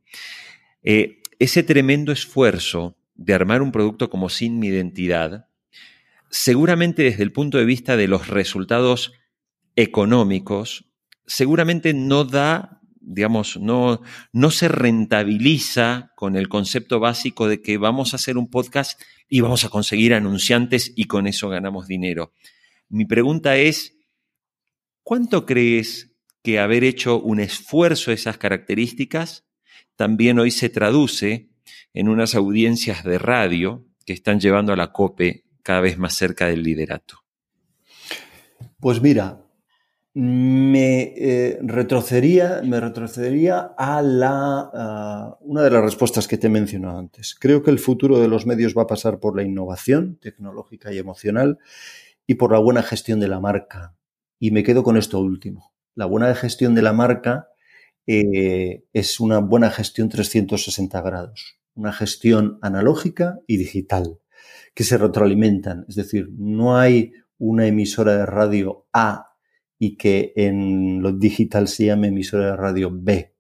Eh, 0.84 1.22
ese 1.40 1.64
tremendo 1.64 2.12
esfuerzo 2.12 2.98
de 3.16 3.34
armar 3.34 3.62
un 3.62 3.72
producto 3.72 4.10
como 4.10 4.30
Sin 4.30 4.60
mi 4.60 4.68
identidad 4.68 5.48
seguramente 6.30 7.04
desde 7.04 7.24
el 7.24 7.32
punto 7.32 7.58
de 7.58 7.66
vista 7.66 7.98
de 7.98 8.08
los 8.08 8.28
resultados 8.28 9.14
económicos, 9.76 10.86
seguramente 11.26 11.94
no 11.94 12.24
da, 12.26 12.82
digamos, 13.00 13.58
no, 13.58 14.02
no 14.34 14.52
se 14.52 14.68
rentabiliza 14.68 16.12
con 16.16 16.36
el 16.36 16.50
concepto 16.50 17.00
básico 17.00 17.48
de 17.48 17.62
que 17.62 17.78
vamos 17.78 18.14
a 18.14 18.18
hacer 18.18 18.38
un 18.38 18.50
podcast 18.50 19.02
y 19.30 19.42
vamos 19.42 19.66
a 19.66 19.70
conseguir 19.70 20.14
anunciantes 20.14 20.92
y 20.96 21.06
con 21.06 21.28
eso 21.28 21.50
ganamos 21.50 21.88
dinero. 21.88 22.34
Mi 22.90 23.06
pregunta 23.06 23.58
es, 23.58 23.96
¿cuánto 25.04 25.46
crees 25.46 26.07
que 26.48 26.60
haber 26.60 26.86
hecho 26.86 27.20
un 27.20 27.42
esfuerzo 27.42 28.10
de 28.10 28.16
esas 28.16 28.38
características 28.38 29.46
también 29.98 30.40
hoy 30.40 30.50
se 30.50 30.70
traduce 30.70 31.50
en 31.94 32.08
unas 32.08 32.36
audiencias 32.36 33.04
de 33.04 33.18
radio 33.18 33.86
que 34.06 34.14
están 34.14 34.40
llevando 34.40 34.72
a 34.72 34.78
la 34.78 34.94
COPE 34.94 35.44
cada 35.62 35.82
vez 35.82 35.98
más 35.98 36.14
cerca 36.14 36.48
del 36.48 36.64
liderato? 36.64 37.26
Pues 38.80 39.02
mira, 39.02 39.42
me 40.14 41.14
eh, 41.18 41.60
retrocedería, 41.64 42.62
me 42.64 42.80
retrocedería 42.80 43.74
a 43.78 44.02
la 44.02 45.36
una 45.42 45.64
de 45.64 45.70
las 45.70 45.84
respuestas 45.84 46.30
que 46.30 46.38
te 46.38 46.48
he 46.48 46.50
mencionado 46.50 46.98
antes. 46.98 47.36
Creo 47.38 47.62
que 47.62 47.72
el 47.72 47.80
futuro 47.80 48.20
de 48.20 48.30
los 48.30 48.46
medios 48.46 48.74
va 48.74 48.84
a 48.84 48.88
pasar 48.88 49.20
por 49.20 49.36
la 49.36 49.44
innovación 49.44 50.18
tecnológica 50.22 50.94
y 50.94 50.98
emocional 50.98 51.60
y 52.26 52.36
por 52.36 52.54
la 52.54 52.60
buena 52.60 52.84
gestión 52.84 53.20
de 53.20 53.28
la 53.28 53.42
marca. 53.42 53.98
Y 54.40 54.52
me 54.52 54.64
quedo 54.64 54.82
con 54.82 54.96
esto 54.96 55.20
último. 55.20 55.74
La 55.98 56.06
buena 56.06 56.36
gestión 56.36 56.76
de 56.76 56.84
la 56.84 56.94
marca 56.94 57.48
eh, 58.06 58.84
es 58.94 59.20
una 59.20 59.40
buena 59.40 59.72
gestión 59.72 60.10
360 60.10 61.02
grados, 61.02 61.58
una 61.74 61.92
gestión 61.92 62.60
analógica 62.62 63.40
y 63.48 63.58
digital 63.58 64.20
que 64.76 64.84
se 64.84 65.00
retroalimentan. 65.00 65.86
Es 65.90 65.96
decir, 65.96 66.30
no 66.38 66.78
hay 66.78 67.14
una 67.40 67.66
emisora 67.66 68.16
de 68.16 68.28
radio 68.28 68.86
A 68.94 69.32
y 69.80 69.98
que 69.98 70.34
en 70.36 71.02
lo 71.02 71.14
digital 71.14 71.68
se 71.68 71.86
llame 71.86 72.10
emisora 72.10 72.52
de 72.52 72.58
radio 72.58 72.92
B. 72.94 73.34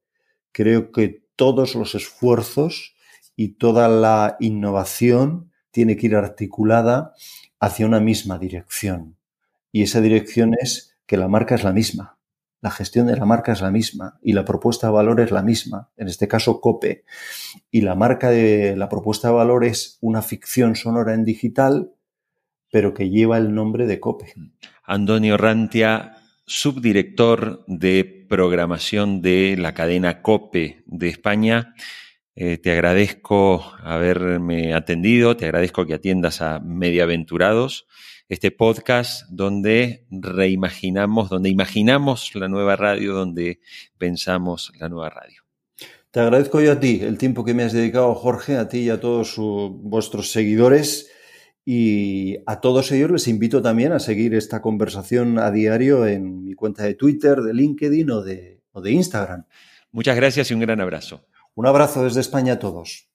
Creo 0.51 0.91
que 0.91 1.27
todos 1.35 1.75
los 1.75 1.93
esfuerzos 1.93 2.95
y 3.35 3.49
toda 3.49 3.87
la 3.87 4.35
innovación 4.39 5.51
tiene 5.69 5.95
que 5.95 6.07
ir 6.07 6.15
articulada 6.15 7.13
hacia 7.59 7.85
una 7.85 7.99
misma 7.99 8.39
dirección. 8.39 9.15
Y 9.71 9.83
esa 9.83 10.01
dirección 10.01 10.55
es 10.59 10.97
que 11.05 11.17
la 11.17 11.27
marca 11.27 11.53
es 11.53 11.63
la 11.63 11.71
misma 11.71 12.16
la 12.61 12.71
gestión 12.71 13.07
de 13.07 13.15
la 13.15 13.25
marca 13.25 13.51
es 13.51 13.61
la 13.61 13.71
misma 13.71 14.19
y 14.21 14.33
la 14.33 14.43
propuesta 14.43 14.87
de 14.87 14.93
valor 14.93 15.21
es 15.21 15.31
la 15.31 15.43
misma, 15.43 15.89
en 15.97 16.07
este 16.07 16.27
caso 16.27 16.59
COPE. 16.59 17.03
Y 17.69 17.81
la 17.81 17.95
marca 17.95 18.29
de 18.29 18.75
la 18.75 18.89
propuesta 18.89 19.27
de 19.27 19.35
valor 19.35 19.63
es 19.63 19.97
una 20.01 20.21
ficción 20.21 20.75
sonora 20.75 21.13
en 21.13 21.23
digital, 21.23 21.91
pero 22.71 22.93
que 22.93 23.09
lleva 23.09 23.37
el 23.37 23.53
nombre 23.53 23.85
de 23.85 23.99
COPE. 23.99 24.33
Antonio 24.83 25.37
Rantia, 25.37 26.17
subdirector 26.45 27.63
de 27.67 28.25
programación 28.27 29.21
de 29.21 29.55
la 29.57 29.73
cadena 29.73 30.21
COPE 30.21 30.83
de 30.85 31.09
España. 31.09 31.75
Eh, 32.35 32.57
te 32.57 32.71
agradezco 32.71 33.63
haberme 33.83 34.73
atendido, 34.73 35.37
te 35.37 35.45
agradezco 35.45 35.85
que 35.85 35.93
atiendas 35.93 36.41
a 36.41 36.59
Mediaventurados 36.59 37.87
este 38.29 38.51
podcast 38.51 39.27
donde 39.29 40.05
reimaginamos, 40.11 41.29
donde 41.29 41.49
imaginamos 41.49 42.35
la 42.35 42.47
nueva 42.47 42.75
radio, 42.75 43.13
donde 43.13 43.59
pensamos 43.97 44.71
la 44.79 44.89
nueva 44.89 45.09
radio. 45.09 45.43
Te 46.11 46.19
agradezco 46.19 46.61
yo 46.61 46.71
a 46.71 46.79
ti 46.79 46.99
el 47.01 47.17
tiempo 47.17 47.45
que 47.45 47.53
me 47.53 47.63
has 47.63 47.73
dedicado, 47.73 48.15
Jorge, 48.15 48.57
a 48.57 48.67
ti 48.67 48.79
y 48.79 48.89
a 48.89 48.99
todos 48.99 49.35
vuestros 49.37 50.31
seguidores. 50.31 51.11
Y 51.69 52.37
a 52.45 52.61
todos 52.61 52.93
ellos 52.93 53.11
les 53.11 53.27
invito 53.27 53.61
también 53.61 53.91
a 53.91 53.99
seguir 53.99 54.33
esta 54.33 54.61
conversación 54.61 55.37
a 55.37 55.51
diario 55.51 56.07
en 56.07 56.45
mi 56.45 56.53
cuenta 56.53 56.83
de 56.83 56.93
Twitter, 56.93 57.41
de 57.41 57.53
LinkedIn 57.53 58.09
o 58.09 58.21
de, 58.21 58.61
o 58.71 58.81
de 58.81 58.91
Instagram. 58.91 59.45
Muchas 59.91 60.15
gracias 60.15 60.49
y 60.49 60.53
un 60.53 60.61
gran 60.61 60.79
abrazo. 60.79 61.27
Un 61.55 61.67
abrazo 61.67 62.05
desde 62.05 62.21
España 62.21 62.53
a 62.53 62.59
todos. 62.59 63.09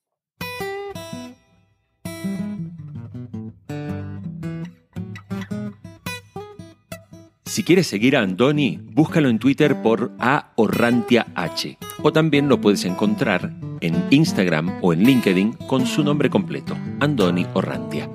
Si 7.52 7.64
quieres 7.64 7.86
seguir 7.86 8.16
a 8.16 8.22
Andoni, 8.22 8.80
búscalo 8.82 9.28
en 9.28 9.38
Twitter 9.38 9.82
por 9.82 10.12
A 10.18 10.52
Orrantia 10.56 11.26
H. 11.34 11.76
O 12.02 12.10
también 12.10 12.48
lo 12.48 12.62
puedes 12.62 12.86
encontrar 12.86 13.52
en 13.82 14.06
Instagram 14.08 14.78
o 14.80 14.94
en 14.94 15.02
LinkedIn 15.04 15.52
con 15.66 15.84
su 15.84 16.02
nombre 16.02 16.30
completo, 16.30 16.74
Andoni 17.00 17.46
Orrantia. 17.52 18.08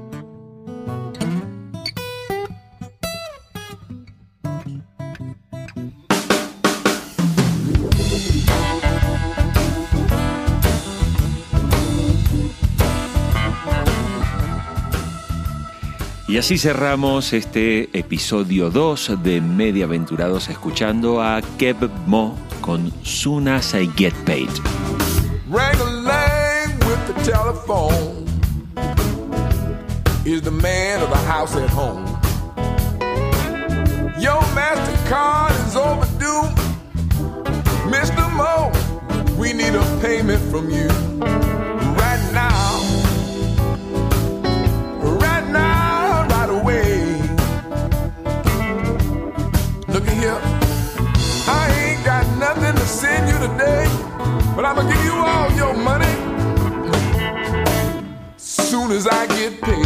Y 16.37 16.39
así 16.39 16.59
cerramos 16.59 17.33
este 17.33 17.89
episodio 17.97 18.69
2 18.69 19.23
de 19.23 19.41
Mediaventurados 19.41 20.49
escuchando 20.49 21.19
a 21.19 21.41
Kev 21.57 21.89
Mo 22.05 22.37
con 22.61 22.93
Soon 23.01 23.47
As 23.47 23.73
I 23.73 23.89
Get 23.97 24.13
Paid. 24.23 24.47
Wrangling 25.49 26.77
with 26.85 27.07
the 27.07 27.13
telephone 27.23 28.23
is 30.25 30.43
the 30.43 30.51
man 30.51 31.01
of 31.01 31.09
the 31.09 31.17
house 31.25 31.55
at 31.55 31.71
home. 31.71 32.05
Your 34.19 34.39
MasterCard 34.53 35.49
is 35.65 35.75
overdue. 35.75 36.53
Mr. 37.89 38.31
Mo, 38.35 38.71
we 39.39 39.53
need 39.53 39.73
a 39.73 39.99
payment 40.01 40.39
from 40.51 40.69
you 40.69 40.87
today, 53.47 53.85
but 54.55 54.65
I'm 54.65 54.75
gonna 54.75 54.93
give 54.93 55.03
you 55.03 55.13
all 55.13 55.51
your 55.51 55.73
money 55.73 56.13
soon 58.37 58.91
as 58.91 59.07
I 59.07 59.25
get 59.27 59.61
paid. 59.61 59.85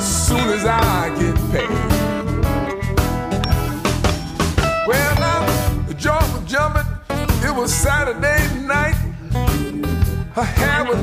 Soon 0.00 0.48
as 0.56 0.64
I 0.66 1.08
get 1.20 1.36
paid. 1.52 1.78
Well, 4.86 5.14
now 5.26 5.40
the 5.86 5.94
jaws 5.94 6.28
were 6.34 6.46
jumping. 6.46 6.88
It 7.42 7.54
was 7.54 7.72
Saturday 7.72 8.42
night. 8.66 8.96
Her 10.34 10.44
hair 10.44 10.84
was 10.84 11.00